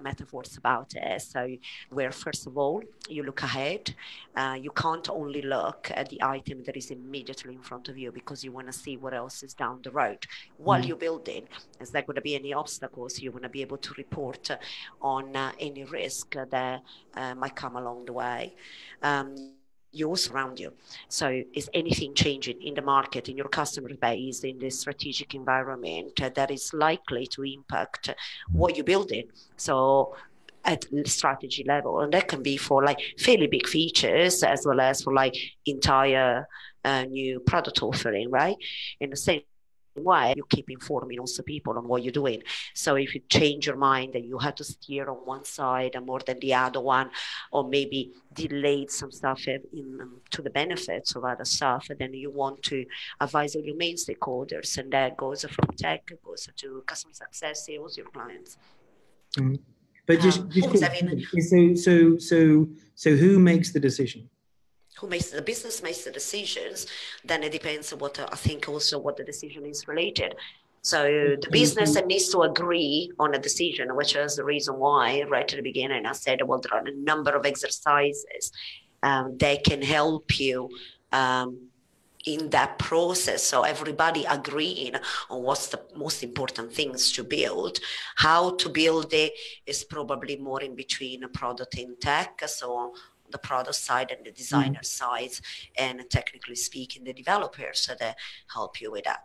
[0.00, 1.22] metaphors about it.
[1.22, 1.56] So,
[1.90, 3.94] where first of all, you look ahead,
[4.36, 8.12] uh, you can't only look at the item that is immediately in front of you
[8.12, 10.26] because you want to see what else is down the road.
[10.58, 10.88] While mm.
[10.88, 11.44] you're building,
[11.80, 13.20] is there going to be any obstacles?
[13.20, 14.50] You want to be able to report
[15.00, 16.82] on uh, any risk that
[17.14, 18.54] uh, might come along the way.
[19.02, 19.54] Um,
[19.94, 20.72] you surround you.
[21.08, 26.20] So is anything changing in the market, in your customer base, in the strategic environment
[26.34, 28.14] that is likely to impact
[28.52, 29.24] what you're building?
[29.56, 30.14] So
[30.64, 35.02] at strategy level, and that can be for like fairly big features as well as
[35.02, 35.36] for like
[35.66, 36.48] entire
[36.84, 38.56] uh, new product offering, right?
[39.00, 39.42] In the same
[39.94, 42.42] why you keep informing also people on what you're doing.
[42.74, 46.06] So if you change your mind and you have to steer on one side and
[46.06, 47.10] more than the other one,
[47.52, 49.62] or maybe delayed some stuff in,
[50.00, 52.84] um, to the benefits of other stuff, and then you want to
[53.20, 57.96] advise all your main stakeholders, and that goes from tech, goes to customer success, sales,
[57.96, 58.58] your clients.
[59.36, 59.54] Mm-hmm.
[60.06, 64.28] But just, um, just so so so so who makes the decision?
[64.98, 66.86] Who makes the business makes the decisions,
[67.24, 70.34] then it depends on what uh, I think also what the decision is related.
[70.82, 71.02] So
[71.40, 72.06] the business mm-hmm.
[72.08, 76.04] needs to agree on a decision, which is the reason why right at the beginning
[76.04, 78.52] I said, well, there are a number of exercises
[79.02, 80.68] um, that can help you
[81.10, 81.68] um,
[82.26, 83.42] in that process.
[83.42, 84.94] So everybody agreeing
[85.30, 87.78] on what's the most important things to build.
[88.16, 89.32] How to build it
[89.66, 92.42] is probably more in between a product and tech.
[92.46, 92.92] So
[93.34, 94.42] the product side and the mm.
[94.42, 94.94] designer mm.
[95.00, 95.34] side,
[95.76, 98.16] and technically speaking, the developers so that
[98.56, 99.20] help you with that.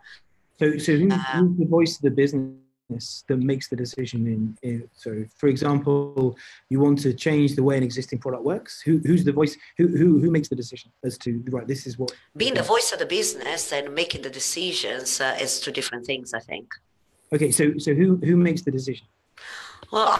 [0.60, 4.26] So, so who's, um, who's the voice of the business that makes the decision?
[4.26, 6.36] In, in, so, for example,
[6.68, 8.82] you want to change the way an existing product works.
[8.82, 9.56] Who, who's the voice?
[9.78, 11.66] Who, who, who makes the decision as to right?
[11.66, 15.60] This is what being the voice of the business and making the decisions uh, is
[15.60, 16.34] two different things.
[16.34, 16.66] I think.
[17.32, 19.06] Okay, so so who who makes the decision?
[19.90, 20.12] Well,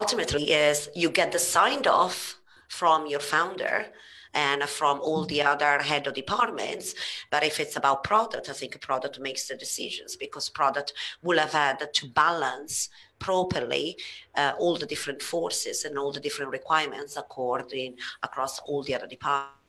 [0.00, 2.38] ultimately, is you get the signed off
[2.72, 3.86] from your founder
[4.32, 6.94] and from all the other head of departments.
[7.30, 11.52] But if it's about product, I think product makes the decisions because product will have
[11.52, 13.98] had to balance properly
[14.34, 19.06] uh, all the different forces and all the different requirements according across all the other
[19.06, 19.61] departments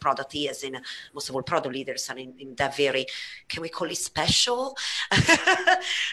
[0.00, 0.80] product is in
[1.14, 3.06] most of all product leaders are in, in that very
[3.48, 4.76] can we call it special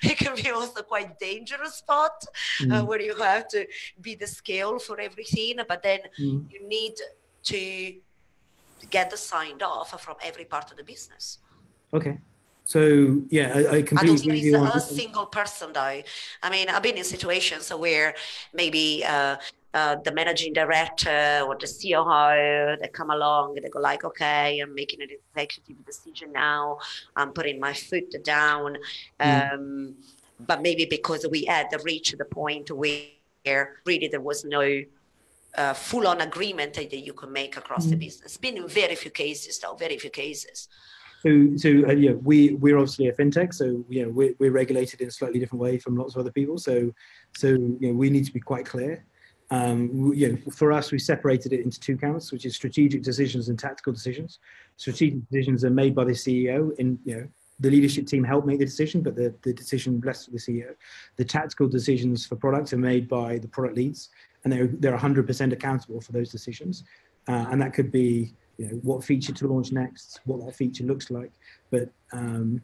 [0.03, 2.23] it can be also quite dangerous spot
[2.61, 2.71] mm.
[2.71, 3.65] uh, where you have to
[4.01, 6.43] be the scale for everything but then mm.
[6.51, 6.93] you need
[7.43, 7.93] to
[8.89, 11.39] get the signed off from every part of the business
[11.93, 12.17] okay
[12.65, 14.69] so yeah, I, I completely agree.
[14.73, 16.01] a single person though.
[16.41, 18.15] I mean, I've been in situations where
[18.53, 19.35] maybe uh,
[19.75, 24.59] uh, the managing director or the COO they come along and they go like, okay,
[24.59, 26.79] I'm making an executive decision now.
[27.17, 28.77] I'm putting my foot down.
[29.19, 29.53] Mm.
[29.53, 29.95] Um,
[30.39, 34.81] but maybe because we had reached the point where really there was no
[35.57, 37.89] uh, full-on agreement that you can make across mm.
[37.91, 38.31] the business.
[38.31, 40.69] It's Been in very few cases, though, very few cases.
[41.21, 45.01] So, so uh, yeah, we we're obviously a fintech, so you know we're, we're regulated
[45.01, 46.59] in a slightly different way from lots of other people.
[46.59, 46.93] So,
[47.35, 49.03] so you know we need to be quite clear.
[49.51, 53.49] Um, you know, for us, we separated it into two camps, which is strategic decisions
[53.49, 54.39] and tactical decisions.
[54.77, 57.27] Strategic decisions are made by the CEO, and you know,
[57.59, 60.75] the leadership team help make the decision, but the, the decision rests with the CEO.
[61.17, 64.09] The tactical decisions for products are made by the product leads,
[64.43, 66.83] and they're they're 100% accountable for those decisions.
[67.27, 70.83] Uh, and that could be, you know, what feature to launch next, what that feature
[70.83, 71.31] looks like.
[71.71, 72.61] But um,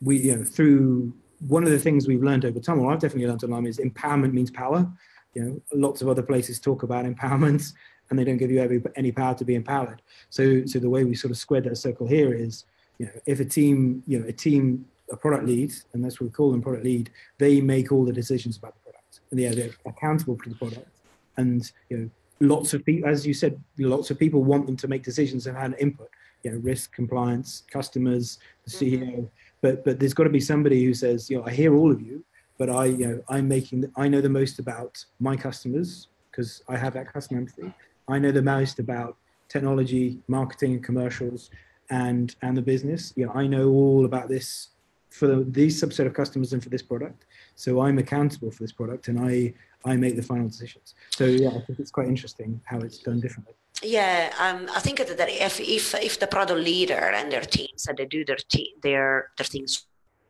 [0.00, 1.14] we, you know, through
[1.48, 4.32] one of the things we've learned over time, or I've definitely learned over is empowerment
[4.32, 4.90] means power
[5.34, 7.72] you know lots of other places talk about empowerment
[8.10, 10.02] and they don't give you every, any power to be empowered.
[10.30, 12.64] So so the way we sort of squared that circle here is
[12.98, 16.26] you know if a team you know a team a product lead and that's what
[16.26, 19.20] we call them product lead they make all the decisions about the product.
[19.30, 20.88] And yeah they're accountable for the product.
[21.36, 22.10] And you know
[22.40, 25.56] lots of people as you said lots of people want them to make decisions and
[25.56, 26.10] have input.
[26.42, 29.24] You know risk compliance customers the ceo mm-hmm.
[29.60, 32.00] but but there's got to be somebody who says you know i hear all of
[32.02, 32.24] you
[32.62, 36.76] but I, you know, I'm making, I know the most about my customers because I
[36.76, 37.74] have that customer empathy.
[38.06, 39.16] I know the most about
[39.48, 41.50] technology, marketing, and commercials,
[41.90, 43.12] and and the business.
[43.16, 44.68] You know, I know all about this
[45.10, 47.26] for the, these subset of customers and for this product.
[47.56, 49.54] So I'm accountable for this product, and I
[49.84, 50.94] I make the final decisions.
[51.10, 53.54] So yeah, I think it's quite interesting how it's done differently.
[53.82, 57.98] Yeah, um, I think that if if if the product leader and their teams and
[57.98, 59.72] they do their te- their their things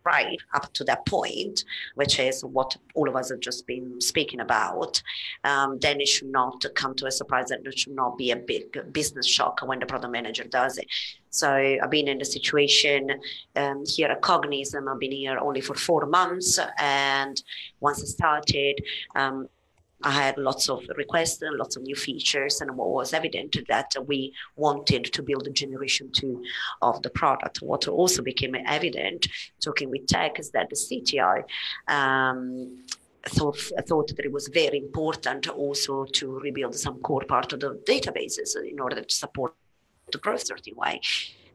[0.05, 4.40] right up to that point, which is what all of us have just been speaking
[4.40, 5.03] about,
[5.44, 8.36] um, then it should not come to a surprise and it should not be a
[8.36, 10.86] big business shock when the product manager does it.
[11.30, 13.11] So I've been in the situation
[13.57, 14.86] um, here at Cognism.
[14.88, 17.42] I've been here only for four months, and
[17.80, 18.78] once I started.
[19.14, 19.48] Um,
[20.05, 23.94] I had lots of requests and lots of new features, and what was evident that
[24.07, 26.42] we wanted to build a generation two
[26.80, 27.62] of the product.
[27.62, 29.28] What also became evident
[29.61, 31.44] talking with tech is that the CTI.
[31.88, 32.84] um,
[33.28, 37.80] thought, thought that it was very important also to rebuild some core part of the
[37.86, 39.55] databases in order to support
[40.11, 41.00] the growth certain way.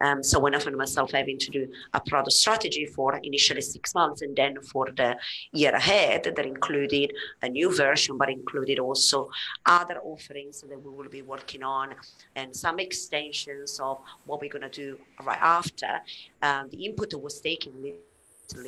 [0.01, 3.93] Um, so when I found myself having to do a product strategy for initially six
[3.95, 5.17] months and then for the
[5.53, 9.29] year ahead that included a new version, but included also
[9.65, 11.95] other offerings that we will be working on
[12.35, 16.01] and some extensions of what we're going to do right after.
[16.41, 17.73] Um, the input was taken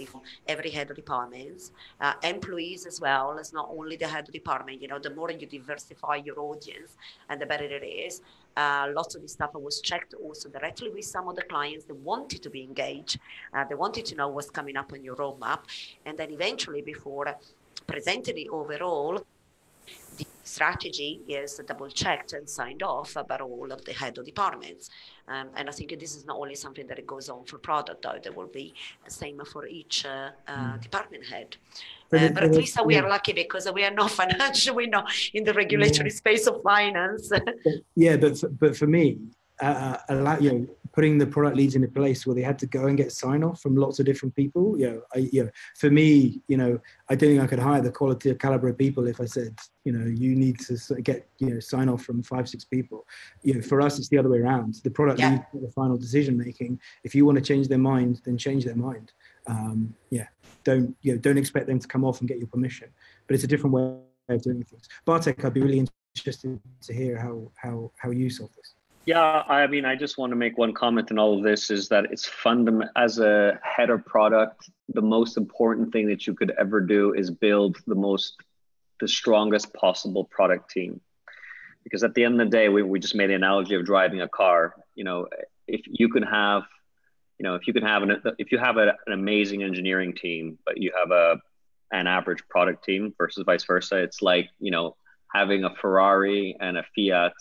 [0.05, 1.71] from every head of departments,
[2.01, 4.81] uh, employees as well as not only the head of department.
[4.81, 6.97] You know, the more you diversify your audience,
[7.29, 8.21] and the better it is.
[8.57, 11.95] Uh, lots of this stuff was checked also directly with some of the clients that
[11.95, 13.19] wanted to be engaged.
[13.53, 15.59] Uh, they wanted to know what's coming up on your roadmap.
[16.05, 17.35] And then eventually, before
[17.87, 19.23] presenting it overall,
[20.17, 24.89] the strategy is double checked and signed off by all of the head of departments.
[25.27, 28.19] Um, and I think this is not only something that goes on for product, though,
[28.21, 28.73] there will be
[29.05, 30.81] the same for each uh, uh, mm.
[30.81, 31.55] department head.
[32.11, 35.43] Uh, but at least we are lucky because we are not financial, we're not in
[35.43, 36.15] the regulatory yeah.
[36.15, 37.31] space of finance.
[37.95, 39.17] yeah, but for, but for me,
[39.61, 42.65] uh, uh you know, putting the product leads in a place where they had to
[42.65, 44.77] go and get sign off from lots of different people.
[44.79, 46.79] You know, I, you know, for me, you know,
[47.09, 49.57] I don't think I could hire the quality of caliber of people if I said,
[49.85, 53.05] you know, you need to get, you know, sign off from five, six people.
[53.43, 54.75] You know, for us, it's the other way around.
[54.83, 55.31] The product yeah.
[55.31, 56.79] leads the final decision making.
[57.03, 59.13] If you want to change their mind, then change their mind.
[59.49, 60.27] Um, yeah,
[60.63, 62.89] don't you know, don't expect them to come off and get your permission.
[63.27, 63.97] But it's a different way
[64.29, 64.87] of doing things.
[65.05, 65.85] Bartek, I'd be really
[66.15, 68.75] interested to hear how how how you solve this.
[69.05, 71.87] Yeah, I mean, I just want to make one comment in all of this is
[71.89, 74.69] that it's fundamental as a head of product.
[74.89, 78.35] The most important thing that you could ever do is build the most,
[78.99, 81.01] the strongest possible product team.
[81.83, 84.21] Because at the end of the day, we, we just made the analogy of driving
[84.21, 84.75] a car.
[84.93, 85.27] You know,
[85.67, 86.63] if you can have,
[87.39, 90.59] you know, if you can have an, if you have a, an amazing engineering team,
[90.65, 91.37] but you have a,
[91.91, 94.95] an average product team versus vice versa, it's like, you know,
[95.33, 97.33] having a Ferrari and a Fiat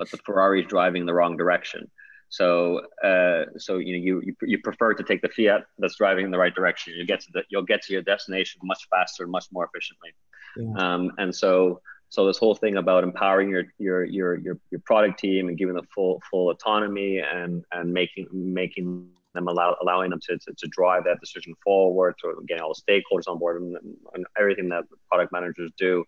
[0.00, 1.88] but the Ferrari is driving the wrong direction.
[2.30, 6.24] So, uh, so you know, you, you, you prefer to take the Fiat that's driving
[6.24, 6.94] in the right direction.
[6.96, 10.10] You get to the, you'll get to your destination much faster, and much more efficiently.
[10.56, 10.72] Yeah.
[10.78, 15.20] Um, and so, so this whole thing about empowering your, your your your your product
[15.20, 20.20] team and giving them full full autonomy and and making making them allow allowing them
[20.28, 23.76] to, to, to drive that decision forward, to getting all the stakeholders on board and,
[24.14, 26.04] and everything that product managers do.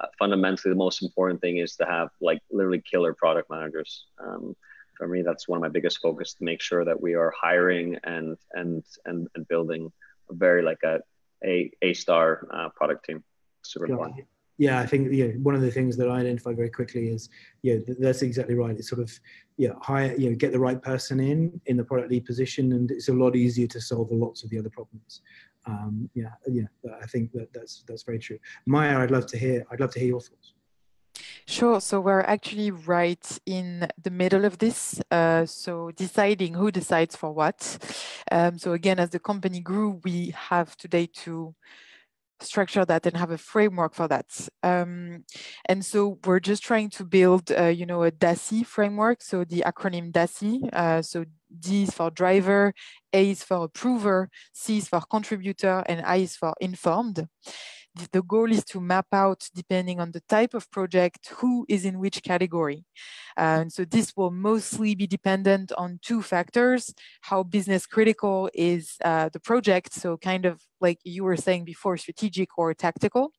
[0.00, 4.06] Uh, fundamentally the most important thing is to have like literally killer product managers.
[4.18, 4.56] Um,
[4.96, 7.96] for me that's one of my biggest focus to make sure that we are hiring
[8.04, 9.92] and and and, and building
[10.30, 11.00] a very like a
[11.44, 13.22] a, a star uh, product team.
[13.62, 14.26] Super important.
[14.58, 17.28] yeah i think yeah one of the things that i identified very quickly is
[17.62, 18.76] yeah that's exactly right.
[18.76, 19.10] It's sort of
[19.56, 22.90] yeah hire you know get the right person in in the product lead position and
[22.90, 25.22] it's a lot easier to solve lots of the other problems
[25.66, 26.64] um, yeah, yeah,
[27.02, 28.38] I think that that's that's very true.
[28.66, 29.66] Maya, I'd love to hear.
[29.70, 30.52] I'd love to hear your thoughts.
[31.46, 31.80] Sure.
[31.80, 35.00] So we're actually right in the middle of this.
[35.10, 37.78] Uh, so deciding who decides for what.
[38.32, 41.54] Um, so again, as the company grew, we have today to
[42.40, 44.26] structure that and have a framework for that.
[44.62, 45.24] Um,
[45.66, 49.22] and so we're just trying to build, uh, you know, a DACI framework.
[49.22, 50.72] So the acronym DACI.
[50.72, 51.24] Uh, so
[51.60, 52.74] D is for driver,
[53.12, 57.26] A is for approver, C is for contributor, and I is for informed
[58.12, 61.98] the goal is to map out, depending on the type of project, who is in
[61.98, 62.84] which category.
[63.36, 66.92] And so this will mostly be dependent on two factors,
[67.22, 71.96] how business critical is uh, the project, so kind of like you were saying before,
[71.96, 73.32] strategic or tactical.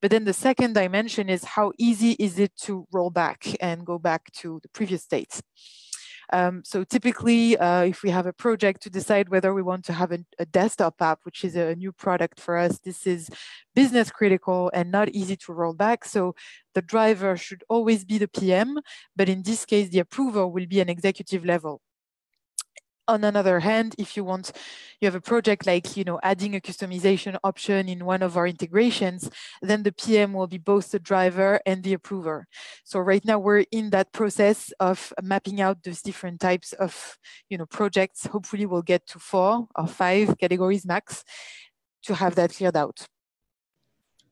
[0.00, 3.98] But then the second dimension is how easy is it to roll back and go
[3.98, 5.40] back to the previous state.
[6.32, 9.92] Um, so typically, uh, if we have a project to decide whether we want to
[9.92, 13.30] have a, a, desktop app, which is a new product for us, this is
[13.74, 16.04] business critical and not easy to roll back.
[16.04, 16.34] So
[16.74, 18.78] the driver should always be the PM,
[19.14, 21.80] but in this case, the approver will be an executive level
[23.08, 24.52] on another hand, if you want,
[25.00, 28.46] you have a project like, you know, adding a customization option in one of our
[28.46, 29.30] integrations,
[29.62, 32.46] then the PM will be both the driver and the approver.
[32.84, 37.58] So right now we're in that process of mapping out those different types of, you
[37.58, 38.26] know, projects.
[38.26, 41.24] Hopefully we'll get to four or five categories max
[42.04, 43.06] to have that cleared out.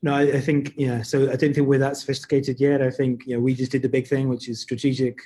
[0.02, 2.82] No, I, I think, yeah, so I don't think we're that sophisticated yet.
[2.82, 5.18] I think, you know, we just did the big thing, which is strategic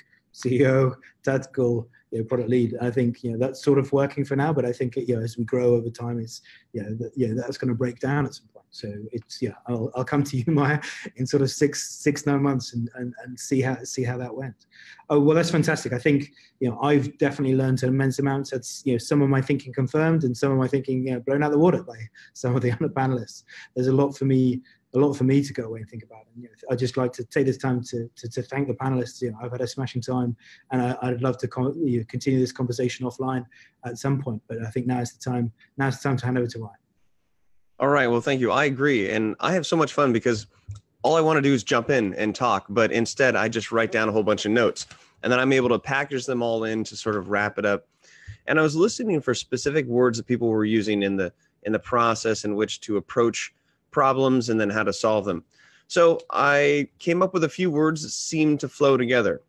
[0.43, 2.75] CEO, tactical, you know, product lead.
[2.81, 5.21] I think you know that's sort of working for now, but I think you know
[5.21, 6.41] as we grow over time, it's
[6.73, 8.59] you know, yeah that's going to break down at some point.
[8.71, 10.79] So it's yeah, I'll, I'll come to you, Maya,
[11.15, 14.33] in sort of six six nine months and, and and see how see how that
[14.33, 14.65] went.
[15.09, 15.93] Oh well, that's fantastic.
[15.93, 18.49] I think you know I've definitely learned an immense amount.
[18.51, 21.19] That's you know some of my thinking confirmed and some of my thinking you know,
[21.19, 21.97] blown out the water by
[22.33, 23.43] some of the other panelists.
[23.75, 24.61] There's a lot for me
[24.93, 26.25] a lot for me to go away and think about.
[26.33, 28.73] And you know, I'd just like to take this time to, to, to, thank the
[28.73, 29.21] panelists.
[29.21, 30.35] You know, I've had a smashing time,
[30.71, 33.45] and I, would love to con- you know, continue this conversation offline
[33.85, 34.41] at some point.
[34.47, 35.51] But I think now is the time.
[35.77, 36.75] Now is the time to hand over to Ryan.
[37.79, 38.07] All right.
[38.07, 38.51] Well, thank you.
[38.51, 40.47] I agree, and I have so much fun because
[41.03, 43.91] all I want to do is jump in and talk, but instead I just write
[43.91, 44.87] down a whole bunch of notes,
[45.23, 47.87] and then I'm able to package them all in to sort of wrap it up.
[48.47, 51.31] And I was listening for specific words that people were using in the
[51.63, 53.53] in the process in which to approach
[53.91, 55.43] problems and then how to solve them.
[55.87, 59.41] So I came up with a few words that seemed to flow together.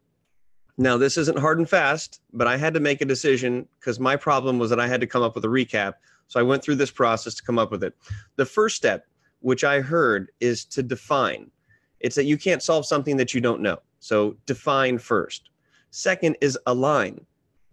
[0.78, 4.16] Now, this isn't hard and fast, but I had to make a decision because my
[4.16, 5.94] problem was that I had to come up with a recap.
[6.28, 7.94] So I went through this process to come up with it.
[8.36, 9.06] The first step,
[9.40, 11.50] which I heard, is to define.
[11.98, 13.78] It's that you can't solve something that you don't know.
[13.98, 15.50] So define first.
[15.90, 17.26] Second is align,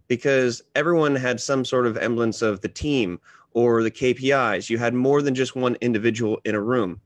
[0.08, 3.20] because everyone had some sort of emblance of the team
[3.58, 4.70] or the KPIs.
[4.70, 7.00] You had more than just one individual in a room.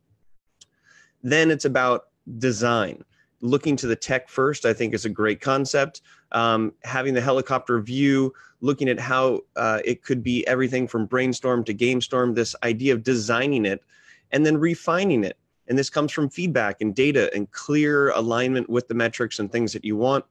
[1.22, 3.03] Then it's about design.
[3.40, 6.03] Looking to the tech first, I think, is a great concept.
[6.32, 11.64] Um, having the helicopter view, looking at how uh, it could be everything from brainstorm
[11.64, 13.82] to GameStorm, this idea of designing it
[14.30, 15.38] and then refining it.
[15.68, 19.72] And this comes from feedback and data and clear alignment with the metrics and things
[19.72, 20.26] that you want.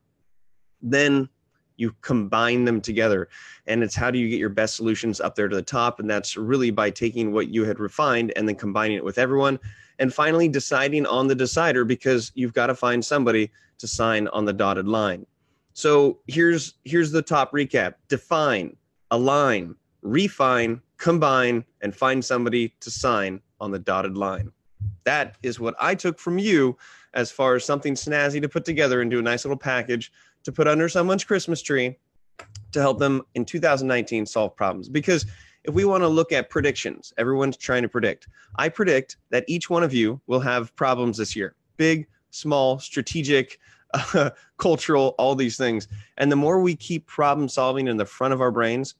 [0.83, 1.29] Then
[1.81, 3.27] you combine them together.
[3.65, 5.99] And it's how do you get your best solutions up there to the top?
[5.99, 9.59] And that's really by taking what you had refined and then combining it with everyone.
[9.97, 14.45] And finally deciding on the decider because you've got to find somebody to sign on
[14.45, 15.25] the dotted line.
[15.73, 17.95] So here's here's the top recap.
[18.07, 18.77] Define
[19.09, 24.51] align refine combine and find somebody to sign on the dotted line.
[25.03, 26.77] That is what i took from you
[27.13, 30.11] as far as something snazzy to put together do a nice little package
[30.43, 31.97] to put under someone's Christmas tree
[32.71, 34.89] to help them in 2019 solve problems.
[34.89, 35.25] Because
[35.63, 38.27] if we want to look at predictions, everyone's trying to predict.
[38.55, 43.57] I predict that each one of you will have problems this year big, small, strategic,
[43.93, 45.87] uh, cultural, all these things.
[46.17, 48.95] And the more we keep problem solving in the front of our brains,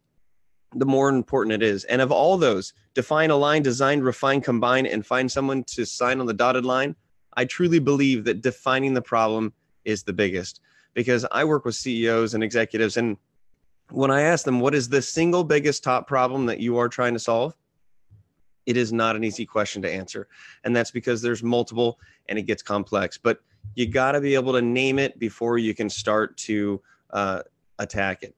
[0.74, 1.84] the more important it is.
[1.86, 6.26] And of all those, define, align, design, refine, combine, and find someone to sign on
[6.26, 6.96] the dotted line.
[7.36, 9.54] I truly believe that defining the problem
[9.86, 10.62] is the biggest
[10.94, 12.98] because I work with CEOs and executives.
[12.98, 13.18] And
[13.90, 17.14] when I ask them, what is the single biggest top problem that you are trying
[17.14, 17.56] to solve?
[18.66, 20.28] It is not an easy question to answer.
[20.64, 23.18] And that's because there's multiple and it gets complex.
[23.18, 23.42] But
[23.76, 26.82] you got to be able to name it before you can start to
[27.12, 27.42] uh,
[27.80, 28.36] attack it.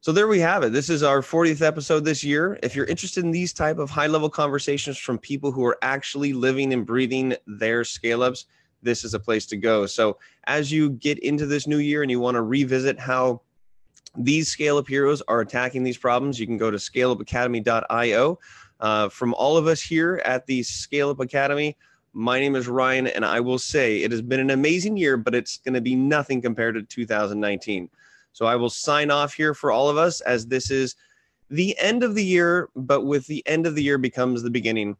[0.00, 0.72] So there we have it.
[0.72, 2.58] This is our 40th episode this year.
[2.60, 6.32] If you're interested in these type of high level conversations from people who are actually
[6.32, 8.46] living and breathing their scale ups,
[8.82, 9.86] this is a place to go.
[9.86, 13.42] So as you get into this new year and you want to revisit how
[14.16, 18.38] these scale up heroes are attacking these problems, you can go to scaleupacademy.io.
[18.80, 21.76] Uh, from all of us here at the Scale Up Academy,
[22.12, 25.34] my name is Ryan, and I will say it has been an amazing year, but
[25.34, 27.88] it's going to be nothing compared to 2019.
[28.32, 30.96] So I will sign off here for all of us as this is
[31.48, 34.96] the end of the year, but with the end of the year becomes the beginning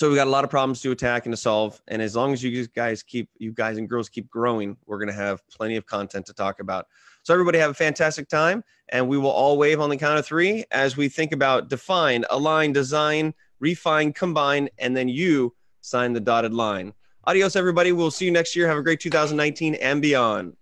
[0.00, 1.78] so we got a lot of problems to attack and to solve.
[1.88, 5.10] And as long as you guys keep, you guys and girls keep growing, we're going
[5.10, 6.86] to have plenty of content to talk about.
[7.22, 8.64] So everybody have a fantastic time.
[8.88, 12.24] And we will all wave on the count of three as we think about define,
[12.30, 16.94] align, design, refine, combine, and then you sign the dotted line.
[17.24, 17.92] Adios, everybody.
[17.92, 18.66] We'll see you next year.
[18.68, 20.56] Have a great 2019 and beyond.